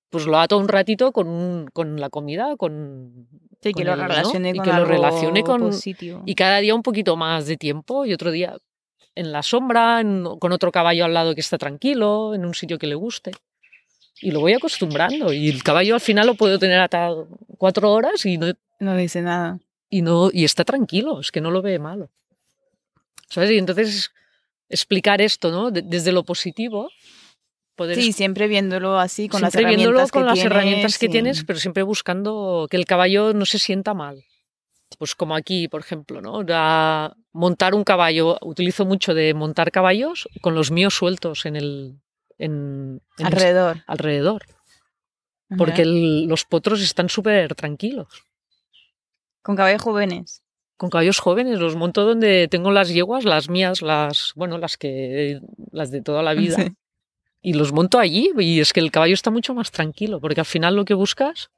pues 0.09 0.25
lo 0.25 0.37
ato 0.39 0.57
un 0.57 0.67
ratito 0.67 1.11
con, 1.11 1.27
un- 1.27 1.67
con 1.71 1.99
la 1.99 2.09
comida, 2.09 2.55
con... 2.57 3.27
Sí, 3.61 3.71
con 3.73 3.83
que 3.83 3.89
lo 3.89 3.95
relacione 3.95 4.49
Y 4.49 4.53
con 4.55 4.65
que 4.65 4.73
lo 4.73 4.85
relacione 4.85 5.43
con- 5.43 5.61
positivo. 5.61 6.23
Y 6.25 6.35
cada 6.35 6.57
día 6.59 6.73
un 6.75 6.81
poquito 6.83 7.15
más 7.15 7.45
de 7.45 7.55
tiempo 7.57 8.05
y 8.05 8.13
otro 8.13 8.31
día 8.31 8.57
en 9.15 9.31
la 9.31 9.43
sombra, 9.43 10.01
en- 10.01 10.25
con 10.39 10.51
otro 10.51 10.71
caballo 10.71 11.05
al 11.05 11.13
lado 11.13 11.33
que 11.35 11.41
está 11.41 11.57
tranquilo, 11.57 12.33
en 12.33 12.43
un 12.45 12.53
sitio 12.55 12.77
que 12.77 12.87
le 12.87 12.95
guste. 12.95 13.31
Y 14.19 14.31
lo 14.31 14.39
voy 14.41 14.53
acostumbrando. 14.53 15.31
Y 15.31 15.49
el 15.49 15.63
caballo 15.63 15.93
al 15.95 16.01
final 16.01 16.27
lo 16.27 16.35
puedo 16.35 16.59
tener 16.59 16.79
atado 16.79 17.27
cuatro 17.57 17.91
horas 17.91 18.25
y 18.25 18.37
no, 18.37 18.51
No 18.79 18.95
dice 18.97 19.21
nada. 19.21 19.59
y 19.89 20.01
no 20.01 20.29
y 20.33 20.43
está 20.43 20.63
tranquilo, 20.65 21.19
es 21.21 21.31
que 21.31 21.39
no 21.41 21.51
lo 21.51 21.61
ve 21.61 21.79
malo. 21.79 22.09
¿Sabes? 23.29 23.51
Y 23.51 23.57
entonces 23.57 24.11
explicar 24.71 25.21
esto, 25.21 25.51
¿no? 25.51 25.71
De- 25.71 25.81
desde 25.83 26.11
lo 26.11 26.23
positivo, 26.23 26.89
poder 27.75 27.95
Sí, 28.01 28.11
siempre 28.13 28.47
viéndolo 28.47 28.97
así, 28.99 29.27
con 29.29 29.41
las 29.41 29.51
siempre 29.51 29.71
herramientas 29.71 29.85
viéndolo 29.85 30.09
con 30.11 30.21
que 30.21 30.25
las 30.25 30.33
tienes 30.35 30.51
herramientas 30.51 30.97
que 30.97 31.09
tienes, 31.09 31.43
pero 31.45 31.59
siempre 31.59 31.83
buscando 31.83 32.67
que 32.69 32.77
el 32.77 32.85
caballo 32.85 33.33
no 33.33 33.45
se 33.45 33.59
sienta 33.59 33.93
mal. 33.93 34.23
Pues 34.97 35.15
como 35.15 35.35
aquí, 35.35 35.67
por 35.69 35.79
ejemplo, 35.81 36.21
¿no? 36.21 36.43
Da- 36.43 37.15
montar 37.31 37.73
un 37.75 37.83
caballo, 37.85 38.37
utilizo 38.41 38.85
mucho 38.85 39.13
de 39.13 39.33
montar 39.33 39.71
caballos 39.71 40.27
con 40.41 40.53
los 40.53 40.69
míos 40.71 40.93
sueltos 40.95 41.45
en 41.45 41.55
el 41.55 41.95
en, 42.37 43.01
en 43.17 43.25
el- 43.25 43.25
alrededor. 43.27 43.83
alrededor, 43.87 44.45
porque 45.57 45.83
el- 45.83 46.25
los 46.25 46.43
potros 46.45 46.81
están 46.81 47.07
súper 47.07 47.55
tranquilos. 47.55 48.07
Con 49.43 49.55
caballos 49.55 49.81
jóvenes. 49.81 50.43
Con 50.81 50.89
caballos 50.89 51.19
jóvenes 51.19 51.59
los 51.59 51.75
monto 51.75 52.03
donde 52.05 52.47
tengo 52.47 52.71
las 52.71 52.89
yeguas, 52.89 53.23
las 53.23 53.49
mías, 53.49 53.83
las 53.83 54.33
bueno, 54.35 54.57
las 54.57 54.77
que 54.77 55.39
las 55.71 55.91
de 55.91 56.01
toda 56.01 56.23
la 56.23 56.33
vida. 56.33 56.55
Sí. 56.55 56.71
y 57.43 57.53
los 57.53 57.71
monto 57.71 57.99
allí 57.99 58.31
y 58.39 58.59
es 58.59 58.73
que 58.73 58.79
el 58.79 58.89
caballo 58.89 59.13
está 59.13 59.29
mucho 59.29 59.53
más 59.53 59.69
tranquilo, 59.69 60.19
porque 60.19 60.41
al 60.41 60.47
final 60.47 60.75
lo 60.75 60.83
que 60.83 60.95
buscas 60.95 61.51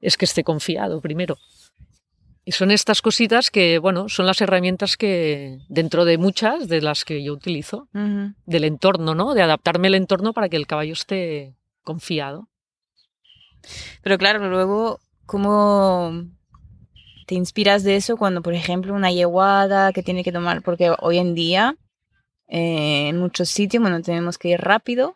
es 0.00 0.16
que 0.16 0.24
esté 0.24 0.44
confiado 0.44 1.00
primero. 1.00 1.36
Y 2.44 2.52
son 2.52 2.70
estas 2.70 3.02
cositas 3.02 3.50
que, 3.50 3.80
bueno, 3.80 4.08
son 4.08 4.26
las 4.26 4.40
herramientas 4.40 4.96
que, 4.96 5.58
dentro 5.68 6.04
de 6.04 6.16
muchas 6.16 6.68
de 6.68 6.80
las 6.80 7.04
que 7.04 7.24
yo 7.24 7.32
utilizo, 7.32 7.88
del 7.92 8.62
entorno, 8.62 9.16
¿no? 9.16 9.34
De 9.34 9.42
adaptarme 9.42 9.88
al 9.88 9.96
entorno 9.96 10.32
para 10.32 10.48
que 10.48 10.56
el 10.56 10.68
caballo 10.68 10.92
esté 10.92 11.56
confiado. 11.82 12.48
Pero 14.00 14.16
claro, 14.16 14.48
luego, 14.48 15.00
¿cómo 15.26 16.22
te 17.30 17.36
inspiras 17.36 17.84
de 17.84 17.94
eso 17.94 18.16
cuando, 18.16 18.42
por 18.42 18.54
ejemplo, 18.54 18.92
una 18.92 19.12
yeguada 19.12 19.92
que 19.92 20.02
tiene 20.02 20.24
que 20.24 20.32
tomar? 20.32 20.62
Porque 20.62 20.92
hoy 20.98 21.18
en 21.18 21.36
día, 21.36 21.76
eh, 22.48 23.06
en 23.06 23.18
muchos 23.18 23.48
sitios, 23.48 23.80
bueno, 23.80 24.02
tenemos 24.02 24.36
que 24.36 24.48
ir 24.48 24.60
rápido 24.60 25.14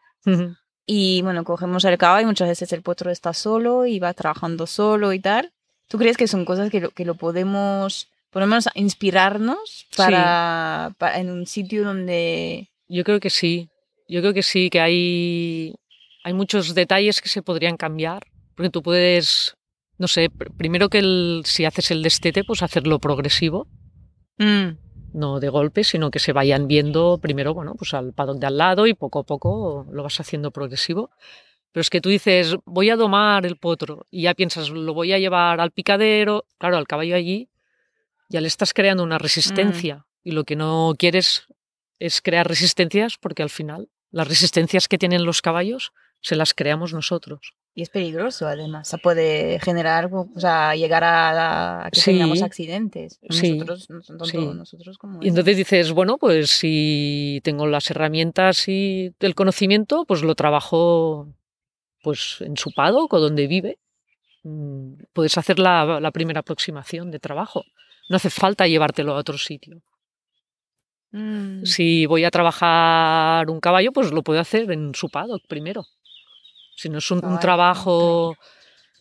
y 0.86 1.22
bueno, 1.22 1.42
cogemos 1.42 1.84
el 1.84 1.98
caballo 1.98 2.22
y 2.22 2.26
muchas 2.26 2.46
veces 2.46 2.72
el 2.72 2.82
potro 2.82 3.10
está 3.10 3.32
solo 3.32 3.84
y 3.84 3.98
va 3.98 4.14
trabajando 4.14 4.68
solo 4.68 5.12
y 5.12 5.18
tal. 5.18 5.52
¿Tú 5.88 5.98
crees 5.98 6.16
que 6.16 6.28
son 6.28 6.44
cosas 6.44 6.70
que 6.70 6.78
lo, 6.82 6.90
que 6.90 7.04
lo 7.04 7.16
podemos, 7.16 8.12
por 8.30 8.42
lo 8.42 8.46
menos, 8.46 8.68
inspirarnos 8.76 9.88
para, 9.96 10.94
para, 10.96 11.18
en 11.18 11.32
un 11.32 11.46
sitio 11.48 11.82
donde... 11.82 12.70
Yo 12.86 13.02
creo 13.02 13.18
que 13.18 13.30
sí, 13.30 13.70
yo 14.06 14.20
creo 14.20 14.32
que 14.32 14.44
sí, 14.44 14.70
que 14.70 14.80
hay, 14.80 15.74
hay 16.22 16.32
muchos 16.32 16.76
detalles 16.76 17.20
que 17.20 17.28
se 17.28 17.42
podrían 17.42 17.76
cambiar, 17.76 18.22
porque 18.54 18.70
tú 18.70 18.84
puedes, 18.84 19.56
no 19.98 20.08
sé, 20.08 20.30
primero 20.30 20.88
que 20.88 20.98
el, 20.98 21.42
si 21.44 21.64
haces 21.64 21.90
el 21.90 22.02
destete, 22.02 22.44
pues 22.44 22.62
hacerlo 22.62 22.98
progresivo. 22.98 23.68
Mm 24.38 24.84
no 25.14 25.40
de 25.40 25.48
golpe, 25.48 25.84
sino 25.84 26.10
que 26.10 26.18
se 26.18 26.32
vayan 26.32 26.66
viendo 26.68 27.18
primero, 27.18 27.54
bueno, 27.54 27.74
pues 27.76 27.94
al 27.94 28.12
paddock 28.12 28.38
de 28.38 28.46
al 28.46 28.58
lado 28.58 28.86
y 28.86 28.94
poco 28.94 29.20
a 29.20 29.22
poco 29.22 29.86
lo 29.90 30.02
vas 30.02 30.20
haciendo 30.20 30.50
progresivo. 30.50 31.10
Pero 31.72 31.80
es 31.80 31.90
que 31.90 32.00
tú 32.00 32.08
dices, 32.08 32.56
voy 32.66 32.90
a 32.90 32.96
domar 32.96 33.46
el 33.46 33.56
potro 33.56 34.06
y 34.10 34.22
ya 34.22 34.34
piensas, 34.34 34.70
lo 34.70 34.92
voy 34.92 35.12
a 35.12 35.18
llevar 35.18 35.60
al 35.60 35.70
picadero, 35.70 36.46
claro, 36.58 36.76
al 36.76 36.86
caballo 36.86 37.16
allí, 37.16 37.48
ya 38.28 38.40
le 38.40 38.48
estás 38.48 38.74
creando 38.74 39.02
una 39.02 39.18
resistencia 39.18 39.96
Mm. 39.96 40.28
y 40.28 40.32
lo 40.32 40.44
que 40.44 40.56
no 40.56 40.94
quieres 40.98 41.46
es 41.98 42.20
crear 42.20 42.46
resistencias 42.46 43.16
porque 43.16 43.42
al 43.42 43.50
final 43.50 43.88
las 44.10 44.28
resistencias 44.28 44.88
que 44.88 44.98
tienen 44.98 45.24
los 45.24 45.42
caballos 45.42 45.92
se 46.20 46.36
las 46.36 46.54
creamos 46.54 46.92
nosotros. 46.92 47.54
Y 47.76 47.82
es 47.82 47.90
peligroso, 47.90 48.46
además. 48.46 48.86
O 48.86 48.90
sea, 48.90 48.98
puede 49.00 49.58
generar, 49.58 50.08
o 50.12 50.28
sea, 50.36 50.76
llegar 50.76 51.02
a, 51.02 51.86
a 51.86 51.90
que 51.90 51.98
Sí. 52.00 52.12
tengamos 52.12 52.40
accidentes. 52.42 53.18
Sí. 53.30 53.58
Nosotros, 53.58 53.88
Sí. 54.30 54.38
nosotros 54.38 54.96
como 54.96 55.20
Y 55.20 55.28
entonces 55.28 55.56
dices, 55.56 55.90
bueno, 55.90 56.16
pues 56.16 56.50
si 56.50 57.40
tengo 57.42 57.66
las 57.66 57.90
herramientas 57.90 58.68
y 58.68 59.12
el 59.18 59.34
conocimiento, 59.34 60.04
pues 60.06 60.22
lo 60.22 60.34
trabajo 60.36 61.28
pues 62.02 62.36
en 62.40 62.56
su 62.56 62.70
paddock 62.72 63.12
o 63.14 63.18
donde 63.20 63.46
vive. 63.48 63.78
Mm, 64.44 64.92
Puedes 65.12 65.36
hacer 65.38 65.58
la, 65.58 65.98
la 66.00 66.10
primera 66.12 66.40
aproximación 66.40 67.10
de 67.10 67.18
trabajo. 67.18 67.64
No 68.08 68.16
hace 68.16 68.30
falta 68.30 68.68
llevártelo 68.68 69.14
a 69.14 69.18
otro 69.18 69.36
sitio. 69.38 69.80
Mm. 71.12 71.64
Si 71.64 72.06
voy 72.06 72.24
a 72.24 72.30
trabajar 72.30 73.48
un 73.50 73.58
caballo, 73.60 73.90
pues 73.92 74.12
lo 74.12 74.22
puedo 74.22 74.38
hacer 74.40 74.70
en 74.70 74.94
su 74.94 75.08
paddock 75.08 75.42
primero. 75.48 75.84
Si 76.76 76.88
no 76.88 76.98
es 76.98 77.10
un, 77.10 77.20
trabajo 77.40 78.36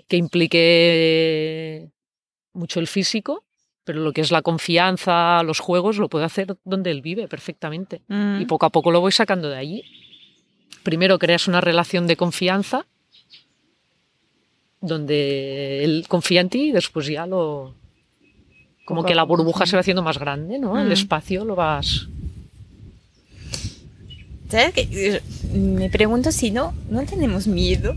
que 0.08 0.18
implique 0.18 1.90
mucho 2.54 2.80
el 2.80 2.88
físico, 2.88 3.44
pero 3.84 4.00
lo 4.02 4.14
que 4.14 4.22
es 4.22 4.32
la 4.32 4.42
confianza, 4.42 5.44
los 5.44 5.60
juegos, 5.60 5.98
lo 5.98 6.08
puedo 6.10 6.26
hacer 6.26 6.56
donde 6.64 6.92
él 6.92 7.02
vive 7.02 7.28
perfectamente. 7.28 8.02
Mm. 8.08 8.42
Y 8.42 8.46
poco 8.46 8.66
a 8.66 8.70
poco 8.70 8.92
lo 8.92 9.02
voy 9.02 9.12
sacando 9.12 9.50
de 9.50 9.58
allí. 9.58 9.84
Primero 10.84 11.18
creas 11.20 11.48
una 11.48 11.62
relación 11.62 12.08
de 12.08 12.16
confianza 12.18 12.86
donde 14.82 15.84
él 15.84 16.06
confía 16.08 16.42
en 16.42 16.50
ti 16.50 16.70
y 16.70 16.72
después 16.72 17.08
ya 17.08 17.26
lo... 17.26 17.76
Como 18.86 19.00
Poco 19.00 19.08
que 19.08 19.16
la 19.16 19.24
burbuja 19.24 19.66
se 19.66 19.78
va 19.78 19.80
haciendo 19.80 20.04
más 20.04 20.20
grande, 20.20 20.60
¿no? 20.60 20.78
El 20.78 20.90
Mm. 20.90 20.92
espacio 20.92 21.46
lo 21.46 21.56
vas... 21.56 22.08
¿Sabes 24.54 24.72
qué? 24.76 25.20
Me 25.52 25.90
pregunto 25.90 26.32
si 26.32 26.52
no, 26.52 26.76
no 26.92 27.04
tenemos 27.06 27.48
miedo 27.48 27.96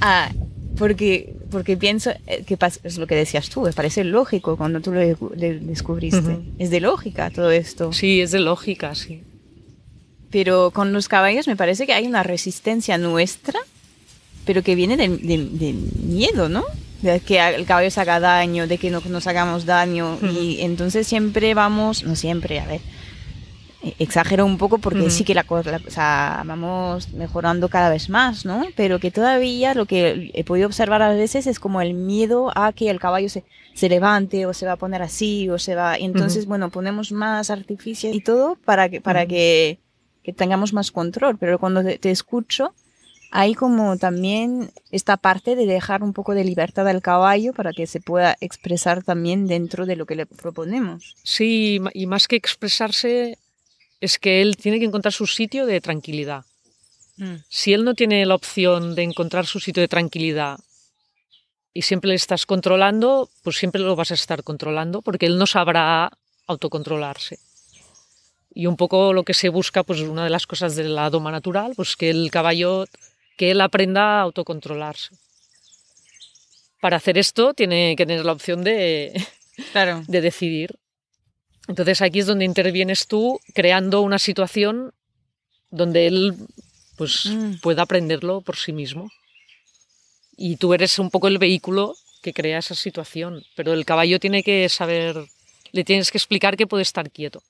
a... 0.00 0.32
Porque, 0.76 1.36
porque 1.52 1.76
pienso 1.76 2.10
eh, 2.26 2.42
que 2.44 2.58
es 2.82 2.98
lo 2.98 3.06
que 3.06 3.14
decías 3.14 3.48
tú, 3.48 3.60
me 3.60 3.72
parece 3.72 4.02
lógico 4.02 4.56
cuando 4.56 4.80
tú 4.80 4.90
lo 4.90 4.98
descubriste. 4.98 6.18
Ujú. 6.18 6.42
Es 6.58 6.70
de 6.70 6.80
lógica 6.80 7.30
todo 7.30 7.52
esto. 7.52 7.92
Sí, 7.92 8.20
es 8.20 8.32
de 8.32 8.40
lógica, 8.40 8.96
sí. 8.96 9.22
Pero 10.32 10.72
con 10.72 10.92
los 10.92 11.06
caballos 11.06 11.46
me 11.46 11.54
parece 11.54 11.86
que 11.86 11.92
hay 11.92 12.08
una 12.08 12.24
resistencia 12.24 12.98
nuestra, 12.98 13.60
pero 14.44 14.64
que 14.64 14.74
viene 14.74 14.96
del 14.96 15.24
de, 15.24 15.38
de 15.38 15.74
miedo, 15.74 16.48
¿no? 16.48 16.64
De 17.02 17.20
que 17.20 17.38
el 17.38 17.66
caballo 17.66 17.92
se 17.92 18.00
haga 18.00 18.18
daño, 18.18 18.66
de 18.66 18.78
que 18.78 18.90
no 18.90 19.00
nos 19.08 19.28
hagamos 19.28 19.64
daño. 19.64 20.18
Y 20.22 20.62
entonces 20.62 21.06
siempre 21.06 21.54
vamos, 21.54 22.02
no 22.02 22.16
siempre, 22.16 22.58
a 22.58 22.66
ver, 22.66 22.80
eh, 22.80 22.91
exagero 23.98 24.46
un 24.46 24.58
poco 24.58 24.78
porque 24.78 25.10
sí 25.10 25.24
que 25.24 25.34
la 25.34 25.44
cosa, 25.44 25.80
o 25.86 25.90
sea, 25.90 26.42
vamos 26.46 27.12
mejorando 27.12 27.68
cada 27.68 27.90
vez 27.90 28.08
más, 28.08 28.44
¿no? 28.44 28.64
Pero 28.76 28.98
que 28.98 29.10
todavía 29.10 29.74
lo 29.74 29.86
que 29.86 30.30
he 30.34 30.44
podido 30.44 30.66
observar 30.66 31.02
a 31.02 31.10
veces 31.10 31.46
es 31.46 31.58
como 31.58 31.80
el 31.80 31.94
miedo 31.94 32.52
a 32.56 32.72
que 32.72 32.90
el 32.90 33.00
caballo 33.00 33.28
se, 33.28 33.44
se 33.74 33.88
levante 33.88 34.46
o 34.46 34.54
se 34.54 34.66
va 34.66 34.72
a 34.72 34.76
poner 34.76 35.02
así 35.02 35.48
o 35.48 35.58
se 35.58 35.74
va... 35.74 35.98
Y 35.98 36.04
entonces, 36.04 36.46
bueno, 36.46 36.70
ponemos 36.70 37.12
más 37.12 37.50
artificios 37.50 38.14
y 38.14 38.20
todo 38.20 38.56
para 38.64 38.88
que, 38.88 39.00
para 39.00 39.26
que, 39.26 39.78
que 40.22 40.32
tengamos 40.32 40.72
más 40.72 40.90
control. 40.90 41.36
Pero 41.38 41.58
cuando 41.58 41.82
te, 41.82 41.98
te 41.98 42.10
escucho, 42.10 42.74
hay 43.32 43.54
como 43.54 43.96
también 43.96 44.70
esta 44.90 45.16
parte 45.16 45.56
de 45.56 45.64
dejar 45.66 46.02
un 46.02 46.12
poco 46.12 46.34
de 46.34 46.44
libertad 46.44 46.86
al 46.86 47.00
caballo 47.00 47.54
para 47.54 47.72
que 47.72 47.86
se 47.86 47.98
pueda 47.98 48.36
expresar 48.40 49.02
también 49.02 49.46
dentro 49.46 49.86
de 49.86 49.96
lo 49.96 50.04
que 50.04 50.16
le 50.16 50.26
proponemos. 50.26 51.16
Sí, 51.22 51.80
y 51.94 52.06
más 52.06 52.28
que 52.28 52.36
expresarse, 52.36 53.38
es 54.02 54.18
que 54.18 54.42
él 54.42 54.56
tiene 54.56 54.80
que 54.80 54.84
encontrar 54.84 55.12
su 55.12 55.28
sitio 55.28 55.64
de 55.64 55.80
tranquilidad. 55.80 56.44
Si 57.48 57.72
él 57.72 57.84
no 57.84 57.94
tiene 57.94 58.26
la 58.26 58.34
opción 58.34 58.96
de 58.96 59.04
encontrar 59.04 59.46
su 59.46 59.60
sitio 59.60 59.80
de 59.80 59.86
tranquilidad 59.86 60.58
y 61.72 61.82
siempre 61.82 62.08
le 62.08 62.16
estás 62.16 62.44
controlando, 62.46 63.30
pues 63.44 63.58
siempre 63.58 63.80
lo 63.80 63.94
vas 63.94 64.10
a 64.10 64.14
estar 64.14 64.42
controlando 64.42 65.02
porque 65.02 65.26
él 65.26 65.38
no 65.38 65.46
sabrá 65.46 66.10
autocontrolarse. 66.48 67.38
Y 68.52 68.66
un 68.66 68.76
poco 68.76 69.12
lo 69.12 69.22
que 69.22 69.34
se 69.34 69.50
busca, 69.50 69.84
pues 69.84 70.00
una 70.00 70.24
de 70.24 70.30
las 70.30 70.48
cosas 70.48 70.74
de 70.74 70.82
la 70.84 71.08
doma 71.10 71.30
natural, 71.30 71.74
pues 71.76 71.94
que 71.94 72.10
el 72.10 72.28
caballo, 72.32 72.86
que 73.36 73.52
él 73.52 73.60
aprenda 73.60 74.18
a 74.18 74.22
autocontrolarse. 74.22 75.14
Para 76.80 76.96
hacer 76.96 77.18
esto 77.18 77.54
tiene 77.54 77.94
que 77.94 78.04
tener 78.04 78.24
la 78.24 78.32
opción 78.32 78.64
de, 78.64 79.12
Claro. 79.70 80.02
de 80.08 80.20
decidir. 80.20 80.76
Entonces 81.68 82.02
aquí 82.02 82.20
es 82.20 82.26
donde 82.26 82.44
intervienes 82.44 83.06
tú 83.06 83.40
creando 83.54 84.00
una 84.02 84.18
situación 84.18 84.92
donde 85.70 86.06
él 86.06 86.34
pues 86.96 87.26
Mm. 87.26 87.60
pueda 87.60 87.82
aprenderlo 87.82 88.42
por 88.42 88.56
sí 88.56 88.72
mismo. 88.72 89.10
Y 90.36 90.56
tú 90.56 90.74
eres 90.74 90.98
un 90.98 91.10
poco 91.10 91.28
el 91.28 91.38
vehículo 91.38 91.94
que 92.22 92.32
crea 92.32 92.58
esa 92.58 92.74
situación, 92.74 93.44
pero 93.56 93.72
el 93.72 93.84
caballo 93.84 94.20
tiene 94.20 94.42
que 94.42 94.68
saber, 94.68 95.16
le 95.72 95.84
tienes 95.84 96.10
que 96.10 96.18
explicar 96.18 96.56
que 96.56 96.66
puede 96.66 96.82
estar 96.82 97.10
quieto. 97.10 97.42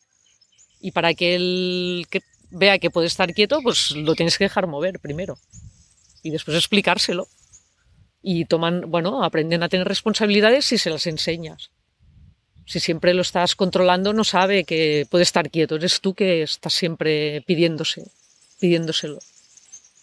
Y 0.81 0.93
para 0.93 1.15
que 1.15 1.35
él 1.35 2.07
que 2.11 2.23
vea 2.51 2.79
que 2.79 2.91
puede 2.91 3.07
estar 3.07 3.33
quieto, 3.33 3.61
pues 3.63 3.93
lo 3.93 4.15
tienes 4.15 4.37
que 4.39 4.45
dejar 4.45 4.67
mover 4.67 5.01
primero. 5.01 5.39
Y 6.23 6.31
después 6.31 6.57
explicárselo. 6.57 7.27
Y 8.23 8.45
toman, 8.45 8.91
bueno, 8.91 9.25
aprenden 9.25 9.63
a 9.63 9.69
tener 9.69 9.89
responsabilidades 9.89 10.65
si 10.65 10.79
se 10.79 10.91
las 10.91 11.07
enseñas. 11.07 11.71
Si 12.67 12.81
siempre 12.81 13.13
lo 13.15 13.23
estás 13.23 13.55
controlando, 13.57 14.13
no 14.13 14.25
sabe 14.25 14.65
que 14.65 15.07
puede 15.11 15.25
estar 15.25 15.51
quieto. 15.51 15.77
Eres 15.77 16.01
tú 16.01 16.15
que 16.15 16.43
estás 16.43 16.73
siempre 16.73 17.43
pidiéndose, 17.43 18.05
pidiéndoselo. 18.61 19.19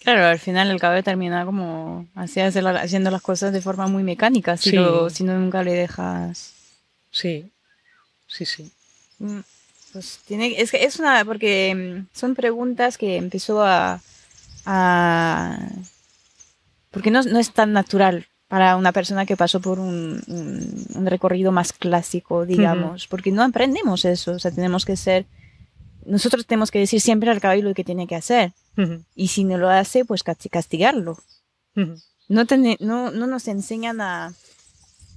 Claro, 0.02 0.26
al 0.26 0.40
final 0.40 0.70
el 0.72 0.80
caballo 0.80 1.04
termina 1.04 1.46
como 1.46 2.08
así 2.16 2.40
haciendo 2.40 3.12
las 3.12 3.22
cosas 3.22 3.52
de 3.54 3.62
forma 3.62 3.88
muy 3.88 4.04
mecánica, 4.04 4.56
si, 4.58 4.70
Sí. 4.72 4.76
lo- 4.76 5.10
si 5.10 5.24
no 5.24 5.38
nunca 5.38 5.64
le 5.64 5.74
dejas. 5.74 6.54
Sí, 7.12 7.52
sí, 8.28 8.46
sí. 8.46 8.72
Mm, 9.20 9.40
Pues 9.92 10.20
tiene, 10.26 10.62
es 10.62 10.70
que 10.72 10.84
es 10.86 11.00
una, 11.00 11.26
porque 11.26 11.74
mm, 12.14 12.16
son 12.18 12.36
preguntas 12.36 12.98
que 12.98 13.18
empezó 13.18 13.64
a, 13.66 14.00
a 14.66 15.58
porque 16.92 17.12
no, 17.12 17.22
no 17.24 17.40
es 17.40 17.52
tan 17.52 17.74
natural 17.74 18.28
para 18.50 18.76
una 18.76 18.92
persona 18.92 19.26
que 19.26 19.38
pasó 19.38 19.62
por 19.62 19.80
un, 19.80 20.22
un- 20.28 20.86
un 20.96 21.06
recorrido 21.06 21.52
más 21.54 21.72
clásico, 21.72 22.46
digamos, 22.46 23.08
porque 23.08 23.32
no 23.32 23.44
aprendemos 23.44 24.04
eso, 24.04 24.32
o 24.34 24.40
sea, 24.40 24.52
tenemos 24.52 24.84
que 24.86 24.98
ser, 24.98 25.26
nosotros 26.06 26.46
tenemos 26.46 26.72
que 26.72 26.80
decir 26.80 27.00
siempre 27.00 27.30
al 27.30 27.40
caballo 27.40 27.64
lo 27.64 27.74
que 27.74 27.84
tiene 27.86 28.08
que 28.08 28.16
hacer, 28.16 28.52
Ujú, 28.78 29.04
y 29.16 29.28
si 29.30 29.44
no 29.46 29.58
lo 29.58 29.70
hace, 29.70 30.04
pues 30.04 30.26
casti- 30.26 30.50
castigarlo. 30.50 31.18
ujú. 31.78 31.96
no, 32.28 32.46
tene- 32.46 32.78
no, 32.80 33.12
no 33.12 33.28
nos 33.28 33.48
enseñan 33.48 34.02
a, 34.02 34.34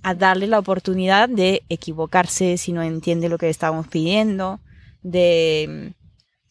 a 0.03 0.15
darle 0.15 0.47
la 0.47 0.59
oportunidad 0.59 1.29
de 1.29 1.63
equivocarse 1.71 2.57
si 2.59 2.73
no 2.73 2.83
entiende 2.83 3.29
lo 3.31 3.39
que 3.39 3.47
le 3.47 3.51
estamos 3.51 3.87
pidiendo, 3.89 4.61
de 5.03 5.93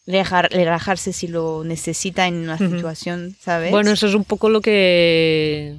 mm, 0.07 0.11
dejar, 0.11 0.49
relajarse 0.51 1.13
si 1.13 1.27
lo 1.27 1.63
necesita 1.63 2.27
en 2.27 2.35
una 2.37 2.57
situación, 2.57 3.35
¿sabes? 3.39 3.69
Bueno, 3.71 3.91
eso 3.91 4.07
es 4.07 4.15
un 4.15 4.23
poco 4.23 4.49
lo 4.49 4.61
que 4.61 5.77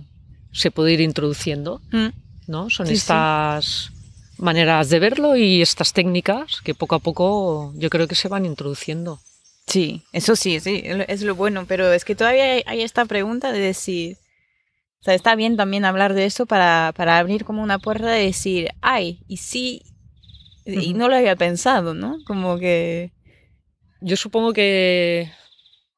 se 0.53 0.71
puede 0.71 0.93
ir 0.93 1.01
introduciendo, 1.01 1.81
Mm, 1.91 2.09
¿no? 2.47 2.71
Son 2.71 2.87
Sí, 2.87 2.95
sí. 2.95 2.99
estas 2.99 3.91
maneras 4.39 4.89
de 4.91 4.99
verlo 4.99 5.37
y 5.37 5.63
estas 5.63 5.93
técnicas 5.93 6.61
que 6.63 6.75
poco 6.75 6.95
a 6.95 6.99
poco 6.99 7.73
yo 7.77 7.91
creo 7.91 8.09
que 8.09 8.15
se 8.15 8.29
van 8.29 8.47
introduciendo. 8.47 9.21
Sí, 9.67 10.03
eso 10.13 10.35
sí, 10.37 10.59
sí, 10.61 10.83
es 10.85 11.23
lo 11.23 11.35
bueno, 11.37 11.65
pero 11.67 11.93
es 11.93 12.05
que 12.05 12.15
todavía 12.17 12.63
hay, 12.67 12.83
esta 12.83 13.05
pregunta 13.05 13.53
de 13.53 13.61
decir, 13.61 14.17
o 15.01 15.05
sea, 15.05 15.15
está 15.15 15.35
bien 15.37 15.57
también 15.57 15.85
hablar 15.85 16.15
de 16.15 16.27
eso 16.27 16.47
para, 16.47 16.93
para 16.97 17.19
abrir 17.19 17.45
como 17.45 17.63
una 17.63 17.79
puerta 17.79 18.11
de 18.11 18.25
decir, 18.27 18.71
ay, 18.81 19.21
y 19.29 19.37
sí, 19.37 19.83
y 20.67 20.95
no 20.95 21.09
lo 21.09 21.17
había 21.17 21.37
pensado, 21.37 21.95
¿no? 21.95 22.19
Como 22.27 22.59
que... 22.59 23.13
Yo 24.01 24.17
supongo 24.17 24.53
que 24.53 25.31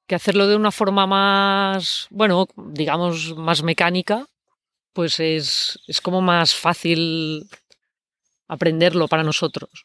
que 0.07 0.15
hacerlo 0.15 0.47
de 0.47 0.57
una 0.57 0.71
forma 0.71 1.07
más, 1.07 2.07
bueno, 2.11 2.47
digamos, 2.73 3.35
más 3.37 3.63
mecánica, 3.63 4.27
pues 4.95 5.21
es, 5.21 5.79
es 5.87 6.01
como 6.01 6.23
más 6.23 6.55
fácil 6.55 7.47
aprenderlo 8.49 9.09
para 9.09 9.23
nosotros. 9.23 9.85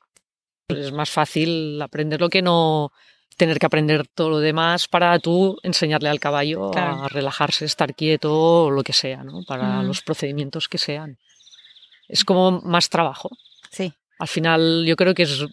Es 0.70 0.92
más 0.94 1.10
fácil 1.10 1.82
aprenderlo 1.82 2.30
que 2.30 2.42
no 2.42 2.92
tener 3.38 3.58
que 3.58 3.66
aprender 3.66 4.08
todo 4.08 4.30
lo 4.30 4.40
demás 4.40 4.88
para 4.88 5.18
tú 5.20 5.58
enseñarle 5.64 6.10
al 6.10 6.20
caballo 6.20 6.72
Claro. 6.72 7.04
a 7.04 7.08
relajarse, 7.10 7.66
estar 7.66 7.96
quieto 7.96 8.34
o 8.66 8.70
lo 8.72 8.84
que 8.84 8.94
sea, 8.94 9.24
¿no? 9.24 9.44
Para 9.48 9.82
Mm. 9.82 9.88
los 9.88 10.02
procedimientos 10.02 10.68
que 10.68 10.78
sean. 10.78 11.18
Es 12.08 12.24
como 12.26 12.60
más 12.62 12.90
trabajo. 12.90 13.30
Sí. 13.72 13.94
Al 14.20 14.28
final 14.28 14.84
yo 14.86 14.96
creo 14.96 15.14
que 15.16 15.24
es 15.24 15.46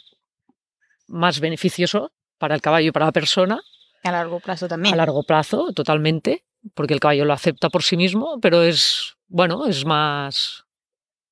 más 1.06 1.38
beneficioso 1.40 2.12
para 2.38 2.54
el 2.54 2.60
caballo 2.60 2.88
y 2.88 2.92
para 2.92 3.06
la 3.06 3.12
persona 3.12 3.60
A 4.02 4.10
largo 4.10 4.40
plazo 4.40 4.66
también. 4.68 4.92
a 4.92 4.96
largo 4.96 5.22
plazo, 5.22 5.72
totalmente, 5.72 6.44
porque 6.74 6.92
el 6.94 7.00
caballo 7.00 7.24
lo 7.24 7.32
acepta 7.32 7.70
por 7.70 7.82
sí 7.84 7.96
mismo, 7.96 8.40
pero 8.40 8.62
es, 8.62 9.15
bueno, 9.28 9.66
es 9.66 9.84
más, 9.84 10.64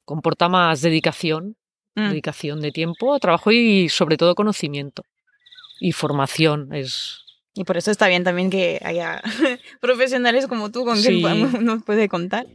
comporta 0.05 0.49
más 0.49 0.81
dedicación, 0.83 1.57
Mm. 1.97 2.09
dedicación 2.09 2.61
de 2.61 2.73
tiempo, 2.73 3.17
trabajo 3.21 3.53
y 3.53 3.89
sobre 3.89 4.17
todo 4.17 4.35
conocimiento 4.35 5.05
y 5.79 5.93
formación. 5.93 6.73
Es, 6.75 7.21
Y 7.55 7.63
por 7.63 7.77
eso 7.77 7.93
está 7.93 8.09
bien 8.09 8.25
también 8.25 8.51
que 8.51 8.81
haya 8.85 9.23
profesionales 9.81 10.49
como 10.49 10.73
tú 10.73 10.85
con 10.85 10.97
Sí. 10.99 11.23
quien 11.23 11.65
nos 11.65 11.85
puede 11.85 12.09
contar. 12.09 12.47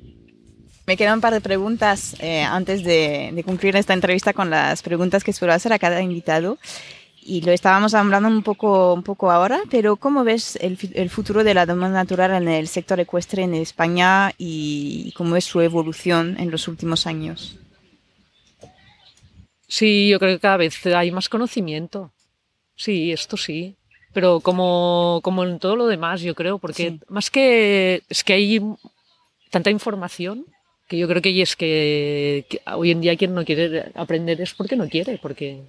Me 0.87 0.97
quedan 0.97 1.15
un 1.15 1.21
par 1.21 1.33
de 1.33 1.39
preguntas 1.39 2.17
eh, 2.19 2.41
antes 2.41 2.83
de, 2.83 3.29
de 3.33 3.43
concluir 3.45 3.75
esta 3.77 3.93
entrevista 3.93 4.33
con 4.33 4.49
las 4.49 4.81
preguntas 4.81 5.23
que 5.23 5.31
suelo 5.31 5.53
hacer 5.53 5.71
a 5.71 5.79
cada 5.79 6.01
invitado. 6.01 6.57
Y 7.29 7.41
lo 7.41 7.51
estábamos 7.51 7.93
hablando 7.93 8.27
un 8.27 8.41
poco, 8.41 8.93
un 8.95 9.03
poco 9.03 9.29
ahora, 9.29 9.61
pero 9.69 9.97
¿cómo 9.97 10.23
ves 10.23 10.55
el, 10.61 10.79
el 10.95 11.09
futuro 11.11 11.43
de 11.43 11.53
la 11.53 11.67
domanda 11.67 11.99
natural 11.99 12.31
en 12.41 12.47
el 12.47 12.67
sector 12.67 12.99
ecuestre 12.99 13.43
en 13.43 13.53
España 13.53 14.33
y 14.39 15.11
cómo 15.15 15.35
es 15.35 15.45
su 15.45 15.61
evolución 15.61 16.35
en 16.39 16.49
los 16.49 16.67
últimos 16.67 17.05
años? 17.05 17.55
sí, 19.67 20.09
yo 20.09 20.17
creo 20.17 20.35
que 20.35 20.39
cada 20.39 20.57
vez 20.57 20.83
hay 20.87 21.11
más 21.11 21.29
conocimiento. 21.29 22.11
Sí, 22.75 23.11
esto 23.11 23.37
sí. 23.37 23.75
Pero 24.11 24.39
como, 24.39 25.19
como 25.21 25.43
en 25.43 25.59
todo 25.59 25.75
lo 25.75 25.85
demás, 25.85 26.21
yo 26.21 26.33
creo, 26.33 26.57
porque 26.57 26.89
Sí. 26.89 26.99
más 27.09 27.29
que 27.29 28.01
es 28.09 28.23
que 28.23 28.33
hay 28.33 28.59
tanta 29.51 29.69
información 29.69 30.45
que 30.87 30.97
yo 30.97 31.07
creo 31.07 31.21
que 31.21 31.39
es 31.39 31.55
que, 31.55 32.47
que 32.49 32.59
hoy 32.73 32.89
en 32.89 33.01
día 33.01 33.15
quien 33.15 33.35
no 33.35 33.45
quiere 33.45 33.91
aprender 33.93 34.41
es 34.41 34.55
porque 34.55 34.75
no 34.75 34.89
quiere, 34.89 35.19
porque 35.21 35.61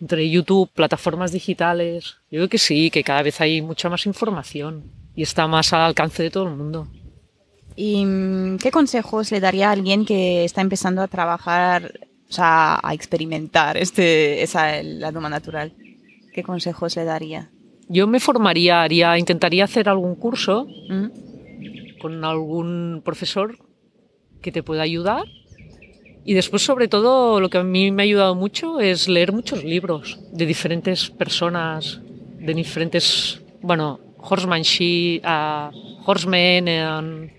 entre 0.00 0.28
YouTube, 0.28 0.70
plataformas 0.74 1.32
digitales, 1.32 2.16
yo 2.30 2.38
creo 2.38 2.48
que 2.48 2.58
sí, 2.58 2.90
que 2.90 3.02
cada 3.02 3.22
vez 3.22 3.40
hay 3.40 3.62
mucha 3.62 3.88
más 3.88 4.06
información 4.06 4.84
y 5.14 5.22
está 5.22 5.46
más 5.46 5.72
al 5.72 5.80
alcance 5.80 6.22
de 6.22 6.30
todo 6.30 6.48
el 6.48 6.54
mundo. 6.54 6.88
¿Y 7.76 8.04
mm, 8.04 8.58
qué 8.58 8.70
consejos 8.70 9.30
le 9.30 9.40
daría 9.40 9.68
a 9.68 9.72
alguien 9.72 10.04
que 10.04 10.44
está 10.44 10.60
empezando 10.60 11.02
a 11.02 11.08
trabajar, 11.08 11.92
o 12.28 12.32
sea, 12.32 12.78
a 12.82 12.94
experimentar 12.94 13.76
este, 13.76 14.42
esa, 14.42 14.82
la 14.82 15.12
doma 15.12 15.28
natural? 15.28 15.72
¿Qué 16.32 16.42
consejos 16.42 16.96
le 16.96 17.04
daría? 17.04 17.50
Yo 17.88 18.06
me 18.06 18.20
formaría, 18.20 18.82
haría, 18.82 19.16
intentaría 19.18 19.64
hacer 19.64 19.88
algún 19.88 20.16
curso 20.16 20.66
¿Mm? 20.88 21.98
con 22.00 22.24
algún 22.24 23.02
profesor 23.04 23.58
que 24.42 24.52
te 24.52 24.62
pueda 24.62 24.82
ayudar. 24.82 25.24
Y 26.28 26.34
después, 26.34 26.62
sobre 26.62 26.88
todo, 26.88 27.38
lo 27.38 27.48
que 27.48 27.58
a 27.58 27.62
mí 27.62 27.92
me 27.92 28.02
ha 28.02 28.04
ayudado 28.04 28.34
mucho 28.34 28.80
es 28.80 29.08
leer 29.08 29.32
muchos 29.32 29.62
libros 29.62 30.18
de 30.32 30.44
diferentes 30.44 31.08
personas, 31.08 32.00
de 32.40 32.52
diferentes, 32.52 33.40
bueno, 33.62 34.00
horsemanship, 34.18 35.22
uh, 35.24 35.70
horsemen, 36.04 36.68
and 36.68 37.30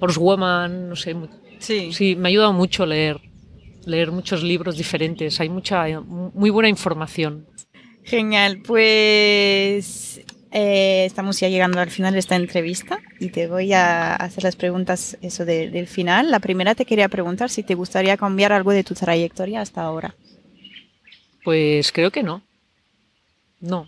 horsewoman, 0.00 0.88
no 0.88 0.96
sé. 0.96 1.14
Sí. 1.58 1.92
Sí, 1.92 2.16
me 2.16 2.28
ha 2.28 2.30
ayudado 2.30 2.54
mucho 2.54 2.86
leer, 2.86 3.20
leer 3.84 4.10
muchos 4.10 4.42
libros 4.42 4.78
diferentes. 4.78 5.38
Hay 5.38 5.50
mucha, 5.50 5.84
muy 6.00 6.48
buena 6.48 6.70
información. 6.70 7.46
Genial, 8.04 8.62
pues 8.66 10.09
eh, 10.52 11.04
estamos 11.06 11.38
ya 11.40 11.48
llegando 11.48 11.80
al 11.80 11.90
final 11.90 12.12
de 12.14 12.18
esta 12.18 12.36
entrevista 12.36 12.98
y 13.20 13.28
te 13.28 13.46
voy 13.46 13.72
a 13.72 14.16
hacer 14.16 14.44
las 14.44 14.56
preguntas 14.56 15.16
eso 15.22 15.44
de- 15.44 15.70
del 15.70 15.86
final. 15.86 16.30
La 16.30 16.40
primera 16.40 16.74
te 16.74 16.84
quería 16.84 17.08
preguntar 17.08 17.50
si 17.50 17.62
te 17.62 17.74
gustaría 17.74 18.16
cambiar 18.16 18.52
algo 18.52 18.72
de 18.72 18.82
tu 18.84 18.94
trayectoria 18.94 19.60
hasta 19.60 19.82
ahora. 19.82 20.14
Pues 21.44 21.92
creo 21.92 22.10
que 22.10 22.22
no. 22.22 22.42
No. 23.60 23.86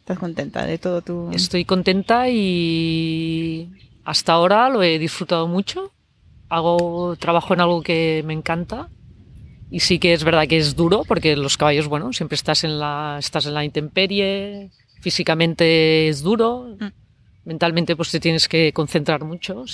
¿Estás 0.00 0.18
contenta 0.18 0.66
de 0.66 0.78
todo 0.78 1.00
tu...? 1.02 1.30
Estoy 1.32 1.64
contenta 1.64 2.28
y 2.28 3.68
hasta 4.04 4.32
ahora 4.32 4.68
lo 4.68 4.82
he 4.82 4.98
disfrutado 4.98 5.46
mucho. 5.46 5.92
Hago 6.48 7.16
trabajo 7.16 7.54
en 7.54 7.60
algo 7.60 7.82
que 7.82 8.22
me 8.26 8.32
encanta 8.34 8.88
y 9.70 9.80
sí 9.80 9.98
que 9.98 10.12
es 10.12 10.22
verdad 10.24 10.46
que 10.48 10.58
es 10.58 10.76
duro 10.76 11.04
porque 11.06 11.34
los 11.36 11.56
caballos, 11.56 11.86
bueno, 11.88 12.12
siempre 12.12 12.34
estás 12.34 12.64
en 12.64 12.78
la 12.78 13.16
estás 13.18 13.46
en 13.46 13.54
la 13.54 13.64
intemperie, 13.64 14.70
físicamente 15.02 16.08
es 16.08 16.22
duro, 16.22 16.76
Mm. 16.80 16.86
mentalmente 17.44 17.94
pues 17.96 18.10
te 18.10 18.20
tienes 18.20 18.48
que 18.48 18.72
concentrar 18.72 19.24
mucho. 19.24 19.64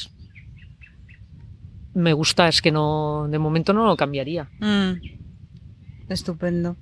Me 1.95 2.13
gusta, 2.15 2.49
es 2.49 2.61
que 2.63 2.73
no 2.73 3.29
de 3.29 3.39
momento 3.39 3.73
no 3.73 3.85
lo 3.87 3.97
cambiaría. 3.97 4.49
Mm, 4.61 4.93
Estupendo. 6.09 6.77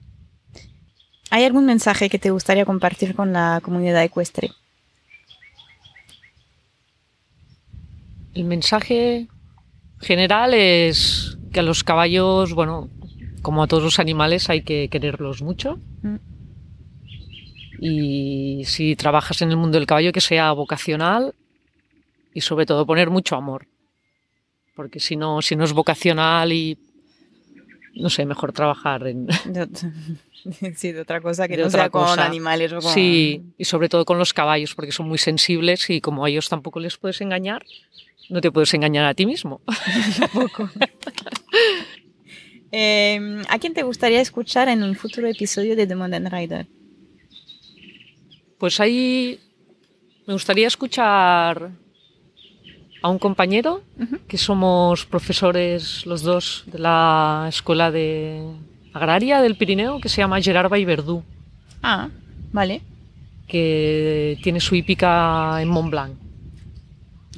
¿Hay 1.30 1.42
algún 1.44 1.66
mensaje 1.66 2.08
que 2.08 2.18
te 2.20 2.30
gustaría 2.30 2.64
compartir 2.64 3.14
con 3.16 3.32
la 3.32 3.60
comunidad 3.62 4.04
ecuestre? 4.04 4.50
El 8.34 8.44
mensaje 8.44 9.26
general 10.00 10.54
es 10.54 11.36
que 11.52 11.60
a 11.60 11.62
los 11.64 11.82
caballos, 11.82 12.52
bueno, 12.54 12.88
como 13.42 13.62
a 13.62 13.66
todos 13.66 13.82
los 13.82 13.98
animales, 13.98 14.48
hay 14.50 14.62
que 14.62 14.88
quererlos 14.88 15.42
mucho. 15.42 15.78
Mm. 16.02 16.16
Y 17.78 18.62
si 18.64 18.96
trabajas 18.96 19.42
en 19.42 19.50
el 19.50 19.56
mundo 19.56 19.78
del 19.78 19.86
caballo, 19.86 20.12
que 20.12 20.20
sea 20.20 20.52
vocacional 20.52 21.34
y 22.32 22.40
sobre 22.40 22.66
todo 22.66 22.86
poner 22.86 23.10
mucho 23.10 23.36
amor. 23.36 23.66
Porque 24.74 25.00
si 25.00 25.16
no, 25.16 25.42
si 25.42 25.56
no 25.56 25.64
es 25.64 25.72
vocacional 25.72 26.52
y 26.52 26.78
no 27.96 28.10
sé, 28.10 28.26
mejor 28.26 28.52
trabajar 28.52 29.06
en 29.06 29.26
sí, 30.76 30.92
de 30.92 31.00
otra 31.00 31.20
cosa 31.20 31.48
que 31.48 31.56
De 31.56 31.62
no 31.62 31.68
otra 31.68 31.84
sea 31.84 31.90
con 31.90 32.20
animales 32.20 32.72
o 32.72 32.80
con... 32.80 32.92
Sí, 32.92 33.42
y 33.56 33.64
sobre 33.64 33.88
todo 33.88 34.04
con 34.04 34.18
los 34.18 34.34
caballos, 34.34 34.74
porque 34.74 34.92
son 34.92 35.08
muy 35.08 35.18
sensibles 35.18 35.88
y 35.88 36.00
como 36.00 36.24
a 36.24 36.28
ellos 36.28 36.48
tampoco 36.48 36.78
les 36.78 36.98
puedes 36.98 37.20
engañar, 37.22 37.64
no 38.28 38.40
te 38.40 38.52
puedes 38.52 38.72
engañar 38.74 39.06
a 39.06 39.14
ti 39.14 39.26
mismo. 39.26 39.60
Tampoco. 40.18 40.70
Eh, 42.72 43.42
¿A 43.48 43.58
quién 43.60 43.74
te 43.74 43.84
gustaría 43.84 44.20
escuchar 44.20 44.68
en 44.68 44.82
un 44.82 44.96
futuro 44.96 45.28
episodio 45.28 45.76
de 45.76 45.86
The 45.86 45.94
Modern 45.94 46.28
Rider? 46.30 46.66
Pues 48.58 48.80
ahí 48.80 49.38
me 50.26 50.32
gustaría 50.32 50.66
escuchar 50.66 51.70
a 53.02 53.08
un 53.08 53.18
compañero, 53.18 53.82
que 54.26 54.38
somos 54.38 55.04
profesores 55.06 56.04
los 56.06 56.22
dos 56.22 56.64
de 56.66 56.78
la 56.78 57.46
Escuela 57.48 57.90
de 57.90 58.42
Agraria 58.92 59.40
del 59.42 59.56
Pirineo, 59.56 60.00
que 60.00 60.08
se 60.08 60.18
llama 60.22 60.40
Gerard 60.40 60.70
Verdú, 60.70 61.22
Ah, 61.82 62.08
vale. 62.52 62.80
que 63.46 64.38
tiene 64.42 64.58
su 64.60 64.74
hípica 64.74 65.60
en 65.62 65.68
Mont 65.68 65.90
Blanc. 65.90 66.14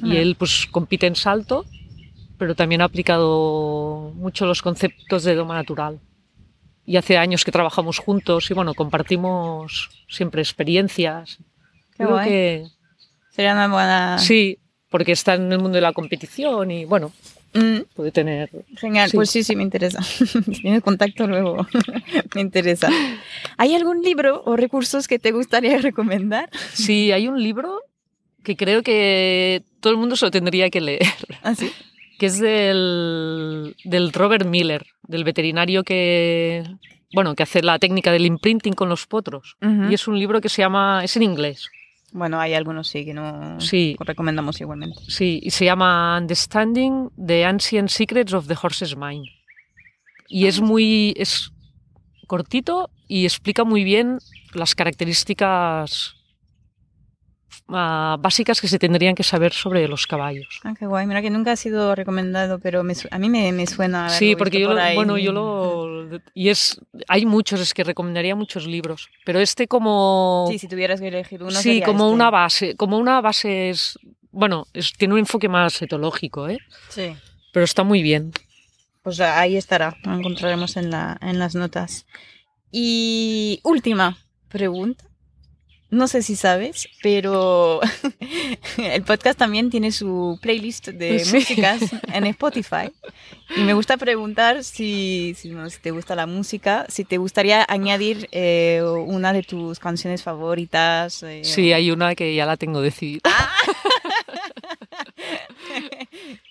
Y 0.01 0.15
él 0.15 0.35
pues 0.39 0.65
compite 0.71 1.05
en 1.07 1.15
salto, 1.15 1.65
pero 2.37 2.55
también 2.55 2.81
ha 2.81 2.85
aplicado 2.85 4.13
mucho 4.15 4.45
los 4.45 4.61
conceptos 4.61 5.23
de 5.25 5.35
doma 5.35 5.53
natural. 5.55 5.99
Y 6.89 6.97
hace 6.97 7.17
años 7.17 7.45
que 7.45 7.51
trabajamos 7.51 7.99
juntos 7.99 8.49
y 8.49 8.55
bueno, 8.55 8.73
compartimos 8.73 9.91
siempre 10.09 10.41
experiencias. 10.41 11.37
Qué 11.91 11.97
Creo 11.97 12.09
guay. 12.09 12.27
que 12.27 12.67
Sería 13.29 13.53
una 13.53 13.67
buena... 13.67 14.17
sí, 14.17 14.57
porque 14.89 15.11
está 15.11 15.35
en 15.35 15.51
el 15.51 15.59
mundo 15.59 15.75
de 15.75 15.81
la 15.81 15.93
competición 15.93 16.71
y 16.71 16.85
bueno, 16.85 17.11
Mm, 17.53 17.79
puede 17.95 18.11
tener. 18.11 18.49
genial, 18.77 19.09
Sí. 19.09 19.17
pues 19.17 19.29
sí, 19.31 19.43
sí, 19.43 19.55
me 19.55 19.63
interesa. 19.63 19.99
Tienes 20.61 20.83
contacto 20.83 21.25
luego, 21.27 21.65
me 22.35 22.41
interesa. 22.41 22.89
¿Hay 23.57 23.73
algún 23.73 24.01
libro 24.03 24.43
o 24.45 24.55
recursos 24.55 25.07
que 25.07 25.17
te 25.19 25.31
gustaría 25.31 25.77
recomendar? 25.89 26.49
Sí, 26.73 27.11
hay 27.11 27.27
un 27.27 27.41
libro 27.41 27.81
que 28.43 28.55
creo 28.55 28.81
que 28.83 29.63
todo 29.79 29.91
el 29.93 29.97
mundo 29.97 30.15
se 30.15 30.25
lo 30.25 30.31
tendría 30.31 30.69
que 30.69 30.79
leer, 30.81 31.01
¿Ah, 31.43 31.53
sí? 31.55 31.71
Que 32.19 32.27
es 32.27 32.37
del, 32.39 33.75
del 33.83 34.13
Robert 34.13 34.45
Miller, 34.45 34.85
del 35.07 35.23
veterinario 35.23 35.83
que, 35.83 36.63
bueno, 37.13 37.33
que 37.35 37.43
hace 37.43 37.63
la 37.63 37.79
técnica 37.79 38.11
del 38.11 38.25
imprinting 38.27 38.73
con 38.73 38.89
los 38.89 39.07
potros. 39.07 39.55
Y 39.89 39.93
es 39.95 40.07
un 40.07 40.19
libro 40.19 40.39
que 40.41 40.49
se 40.49 40.61
llama, 40.61 41.01
es 41.03 41.15
en 41.17 41.23
inglés, 41.23 41.67
Bueno, 42.11 42.39
hay 42.39 42.53
algunos 42.55 42.87
sí 42.87 43.05
que 43.05 43.13
no 43.13 43.59
Sí. 43.61 43.95
recomendamos 43.99 44.59
igualmente. 44.61 44.99
sí, 45.07 45.39
y 45.43 45.51
se 45.51 45.65
llama 45.65 46.17
Understanding 46.19 47.09
the 47.23 47.45
Ancient 47.45 47.89
Secrets 47.89 48.33
of 48.33 48.47
the 48.47 48.55
Horse's 48.61 48.95
Mind. 48.95 49.25
Y 50.27 50.45
es 50.47 50.59
muy, 50.61 51.13
es 51.17 51.51
cortito 52.27 52.89
y 53.07 53.25
explica 53.25 53.63
muy 53.63 53.83
bien 53.83 54.19
las 54.53 54.75
características 54.75 56.15
ah, 57.69 58.17
básicas 58.19 58.59
que 58.61 58.67
se 58.67 58.79
tendrían 58.79 59.15
que 59.15 59.23
saber 59.23 59.53
sobre 59.53 59.87
los 59.87 60.07
caballos. 60.07 60.59
Ah, 60.63 60.73
qué 60.77 60.85
guay. 60.85 61.05
Mira 61.07 61.21
que 61.21 61.29
nunca 61.29 61.51
ha 61.51 61.55
sido 61.55 61.95
recomendado, 61.95 62.59
pero 62.59 62.83
me 62.83 62.93
a 63.11 63.19
mí 63.19 63.29
me, 63.29 63.51
me 63.51 63.67
suena. 63.67 64.09
Sí, 64.09 64.35
porque 64.35 64.59
yo, 64.59 64.67
por 64.69 64.77
lo- 64.77 64.93
bueno, 64.95 65.17
yo 65.17 65.31
lo... 65.31 66.19
Y 66.33 66.49
es... 66.49 66.79
Hay 67.07 67.25
muchos, 67.25 67.59
es 67.59 67.73
que 67.73 67.83
recomendaría 67.83 68.35
muchos 68.35 68.65
libros, 68.65 69.09
pero 69.25 69.39
este 69.39 69.67
como... 69.67 70.47
Sí, 70.49 70.59
si 70.59 70.67
tuvieras 70.67 70.99
que 71.01 71.07
elegir 71.09 71.41
uno. 71.43 71.51
Sí, 71.51 71.81
como 71.85 72.05
este. 72.05 72.13
una 72.15 72.29
base, 72.29 72.75
como 72.75 72.97
una 72.97 73.21
base 73.21 73.69
es... 73.69 73.97
Bueno, 74.31 74.65
es- 74.73 74.93
tiene 74.93 75.13
un 75.15 75.19
enfoque 75.21 75.49
más 75.49 75.81
etológico, 75.81 76.47
¿eh? 76.47 76.59
Sí. 76.89 77.15
Pero 77.53 77.63
está 77.63 77.83
muy 77.83 78.01
bien. 78.03 78.31
Pues 79.01 79.19
ahí 79.21 79.55
estará, 79.55 79.95
lo 80.03 80.13
encontraremos 80.13 80.77
en, 80.77 80.91
la, 80.91 81.17
en 81.21 81.39
las 81.39 81.55
notas. 81.55 82.05
Y 82.71 83.59
última 83.63 84.17
pregunta. 84.49 85.05
No 85.91 86.07
sé 86.07 86.21
si 86.21 86.35
sabes, 86.35 86.87
pero 87.01 87.79
el 88.77 89.01
podcast 89.03 89.39
también 89.39 89.71
tiene 89.71 89.91
su 89.91 90.37
playlist 90.41 90.89
de 90.89 91.19
Sí. 91.25 91.35
músicas 91.35 91.81
en 92.13 92.25
Spotify. 92.27 92.91
Y 93.57 93.61
me 93.61 93.73
gusta 93.73 93.97
preguntar 93.97 94.63
si, 94.63 95.33
si, 95.35 95.49
no, 95.49 95.67
si 95.69 95.79
te 95.79 95.89
gusta 95.89 96.15
la 96.15 96.27
música, 96.27 96.85
si 96.89 97.05
te 97.05 97.17
gustaría 97.17 97.65
añadir 97.67 98.29
eh, 98.31 98.83
una 98.83 99.33
de 99.33 99.41
tus 99.41 99.79
canciones 99.79 100.21
favoritas. 100.21 101.23
eh, 101.23 101.41
Sí, 101.43 101.73
hay 101.73 101.89
una 101.89 102.13
que 102.13 102.35
ya 102.35 102.45
la 102.45 102.55
tengo 102.57 102.81
decidida. 102.81 103.21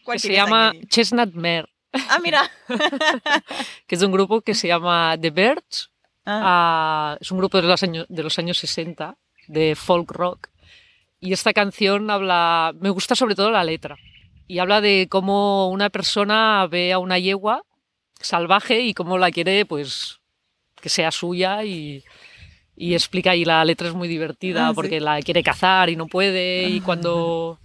¿cuál 0.05 0.17
que 0.17 0.29
se 0.29 0.33
llama 0.33 0.71
añadir? 0.71 0.89
Chestnut 0.89 1.33
Mare, 1.35 1.67
Ah, 1.93 2.19
mira. 2.23 2.51
que 3.87 3.95
es 3.95 4.03
un 4.03 4.13
grupo 4.13 4.41
que 4.43 4.55
se 4.55 4.69
llama 4.69 5.17
The 5.21 5.31
Birds. 5.31 5.91
Ah, 6.27 7.15
Ah, 7.15 7.19
es 7.21 7.31
un 7.31 7.39
grupo 7.39 7.61
de 7.63 7.67
los, 7.67 7.83
años, 7.83 8.05
de 8.09 8.23
los 8.23 8.39
años 8.39 8.59
60, 8.59 9.17
de 9.49 9.75
folk 9.75 10.11
rock. 10.13 10.49
Y 11.21 11.33
esta 11.33 11.53
canción 11.53 12.11
habla, 12.11 12.73
me 12.81 12.91
gusta 12.91 13.15
sobre 13.17 13.35
todo 13.35 13.51
la 13.51 13.65
letra. 13.65 13.97
Y 14.47 14.61
habla 14.61 14.81
de 14.81 15.09
cómo 15.11 15.69
una 15.69 15.91
persona 15.91 16.67
ve 16.71 16.93
a 16.93 16.99
una 16.99 17.19
yegua 17.19 17.65
salvaje 18.21 18.81
y 18.81 18.95
cómo 18.95 19.19
la 19.19 19.31
quiere, 19.31 19.65
pues, 19.67 20.21
que 20.81 20.89
sea 20.89 21.11
suya 21.11 21.65
y, 21.65 22.03
y 22.77 22.95
explica, 22.95 23.35
y 23.37 23.45
la 23.45 23.65
letra 23.65 23.89
es 23.89 23.95
muy 23.95 24.09
divertida 24.09 24.67
Ah, 24.67 24.71
sí. 24.71 24.75
porque 24.75 25.01
la 25.01 25.21
quiere 25.23 25.43
cazar 25.43 25.91
y 25.91 25.97
no 25.97 26.07
puede, 26.07 26.69
y 26.69 26.81
cuando 26.81 27.59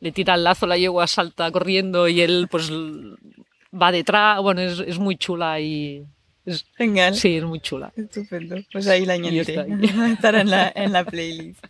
le 0.00 0.12
tira 0.12 0.34
el 0.34 0.44
lazo 0.44 0.66
la 0.66 0.76
yegua 0.76 1.06
salta 1.06 1.50
corriendo 1.50 2.08
y 2.08 2.20
él 2.20 2.48
pues 2.50 2.70
va 2.70 3.92
detrás, 3.92 4.40
bueno, 4.42 4.60
es, 4.62 4.80
es 4.80 4.98
muy 4.98 5.16
chula 5.16 5.60
y... 5.60 6.04
es- 6.46 6.64
genial. 6.76 7.14
sí, 7.14 7.36
es 7.36 7.44
muy 7.44 7.60
chula. 7.60 7.92
Estupendo. 7.96 8.56
Pues 8.72 8.86
ahí 8.88 9.04
la 9.04 9.14
añadiré. 9.14 9.58
ahí. 9.60 9.68
Estará 10.12 10.40
en 10.40 10.50
la, 10.50 10.72
en 10.74 10.92
la 10.92 11.04
playlist. 11.04 11.64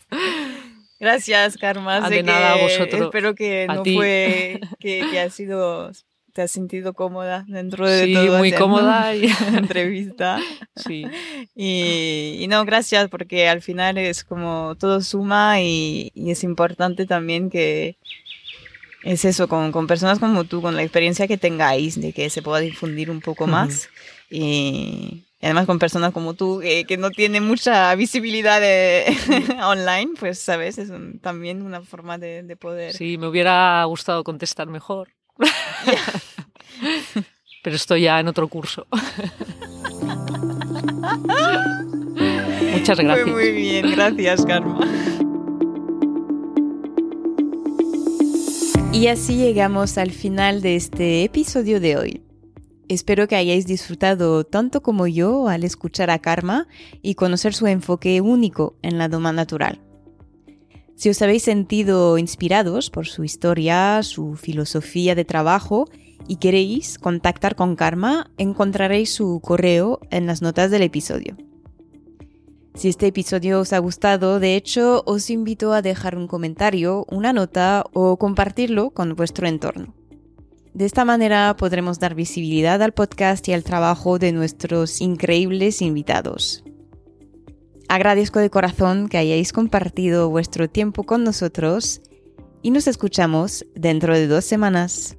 Gracias, 0.99 1.57
Karma. 1.59 1.99
Ah, 2.05 2.09
de 2.11 2.23
nada, 2.23 2.55
a 2.55 2.57
vosotros. 2.57 3.03
Espero 3.03 3.35
que 3.35 3.67
A 3.69 3.75
no 3.75 3.83
ti. 3.83 3.95
fue 3.97 4.61
que, 4.79 5.05
que 5.11 5.21
has 5.21 5.35
sido 5.35 5.91
te 6.33 6.43
has 6.43 6.51
sentido 6.51 6.93
cómoda 6.93 7.47
dentro 7.49 7.89
de 7.89 8.05
Sí, 8.05 8.13
todo 8.13 8.37
muy 8.37 8.53
cómoda 8.53 9.15
y- 9.15 9.25
entrevista 9.57 10.39
Sí, 10.77 11.07
y, 11.55 12.37
y 12.41 12.47
no 12.49 12.63
gracias 12.67 13.09
porque 13.09 13.49
al 13.49 13.63
final 13.63 13.97
es 13.97 14.23
como 14.23 14.77
todo 14.79 15.01
suma 15.01 15.63
y, 15.63 16.13
y 16.15 16.31
es 16.31 16.45
importante 16.45 17.07
también 17.07 17.49
que 17.49 17.97
es 19.03 19.25
eso 19.25 19.49
con, 19.49 19.73
con 19.73 19.87
personas 19.87 20.19
como 20.19 20.45
tú 20.45 20.61
con 20.61 20.77
la 20.77 20.83
experiencia 20.83 21.27
que 21.27 21.39
tengáis 21.39 21.99
de 21.99 22.13
que 22.13 22.29
se 22.29 22.43
pueda 22.43 22.59
difundir 22.61 23.11
un 23.11 23.23
poco 23.23 23.47
más 23.47 23.89
y, 24.31 25.25
y 25.41 25.45
además 25.47 25.67
con 25.67 25.79
personas 25.79 26.13
como 26.13 26.35
tú 26.35 26.61
eh, 26.63 26.85
que 26.85 26.97
no 26.97 27.11
tienen 27.11 27.45
mucha 27.45 27.95
visibilidad 27.95 28.61
de- 28.61 29.17
online 29.65 30.13
pues 30.19 30.39
sabes 30.39 30.79
es 30.79 30.91
un- 30.91 31.19
también 31.21 31.63
una 31.63 31.81
forma 31.83 32.19
de, 32.19 32.43
de 32.43 32.57
poder 32.57 32.93
sí, 32.93 33.19
me 33.19 33.27
hubiera 33.29 33.83
gustado 33.85 34.25
contestar 34.25 34.67
mejor. 34.69 35.09
Pero 37.63 37.77
estoy 37.77 38.03
ya 38.03 38.21
en 38.21 38.29
otro 38.29 38.47
curso. 38.49 38.87
Muchas 42.73 42.99
gracias. 43.01 43.23
Fue 43.23 43.33
muy 43.33 43.51
bien, 43.53 43.91
gracias, 43.91 44.45
Karma. 44.47 44.79
Y 48.93 49.09
así 49.09 49.37
llegamos 49.37 49.99
al 49.99 50.11
final 50.13 50.63
de 50.63 50.77
este 50.77 51.25
episodio 51.25 51.81
de 51.81 51.97
hoy. 51.97 52.23
Espero 52.89 53.27
que 53.27 53.35
hayáis 53.35 53.67
disfrutado 53.67 54.45
tanto 54.45 54.81
como 54.81 55.09
yo 55.09 55.49
al 55.49 55.65
escuchar 55.65 56.09
a 56.11 56.21
Karma 56.21 56.69
y 57.03 57.17
conocer 57.17 57.53
su 57.53 57.67
enfoque 57.67 58.21
único 58.21 58.77
en 58.83 58.97
la 58.97 59.09
doma 59.09 59.33
natural. 59.33 59.81
Si 60.95 61.11
os 61.11 61.21
habéis 61.21 61.43
sentido 61.43 62.17
inspirados 62.17 62.91
por 62.91 63.07
su 63.07 63.25
historia, 63.25 64.03
su 64.05 64.37
filosofía 64.37 65.17
de 65.17 65.25
trabajo 65.25 65.89
y 66.29 66.37
queréis 66.37 66.99
contactar 66.99 67.57
con 67.57 67.75
Karma, 67.75 68.31
encontraréis 68.39 69.13
su 69.13 69.41
correo 69.43 70.01
en 70.11 70.27
las 70.27 70.41
notas 70.41 70.71
del 70.71 70.83
episodio. 70.83 71.37
Si 72.75 72.89
este 72.89 73.09
episodio 73.09 73.61
os 73.61 73.73
ha 73.73 73.79
gustado, 73.79 74.39
de 74.39 74.55
hecho, 74.55 75.03
os 75.07 75.29
invito 75.29 75.73
a 75.73 75.83
dejar 75.83 76.17
un 76.17 76.29
comentario, 76.29 77.05
una 77.11 77.33
nota 77.33 77.85
o 77.93 78.17
compartirlo 78.17 78.91
con 78.91 79.17
vuestro 79.17 79.49
entorno. 79.49 79.95
De 80.77 80.85
esta 80.85 81.07
manera 81.07 81.57
podremos 81.57 82.01
dar 82.01 82.15
visibilidad 82.15 82.83
al 82.83 82.93
podcast 82.93 83.49
y 83.49 83.55
al 83.55 83.65
trabajo 83.65 84.19
de 84.19 84.33
nuestros 84.33 85.01
increíbles 85.01 85.81
invitados. 85.81 86.65
Agradezco 87.89 88.41
de 88.41 88.51
corazón 88.51 89.09
que 89.09 89.17
hayáis 89.17 89.55
compartido 89.55 90.29
vuestro 90.29 90.69
tiempo 90.69 91.05
con 91.05 91.25
nosotros 91.25 92.03
y 92.61 92.73
nos 92.73 92.89
escuchamos 92.89 93.65
dentro 93.75 94.15
de 94.15 94.27
dos 94.27 94.45
semanas. 94.45 95.17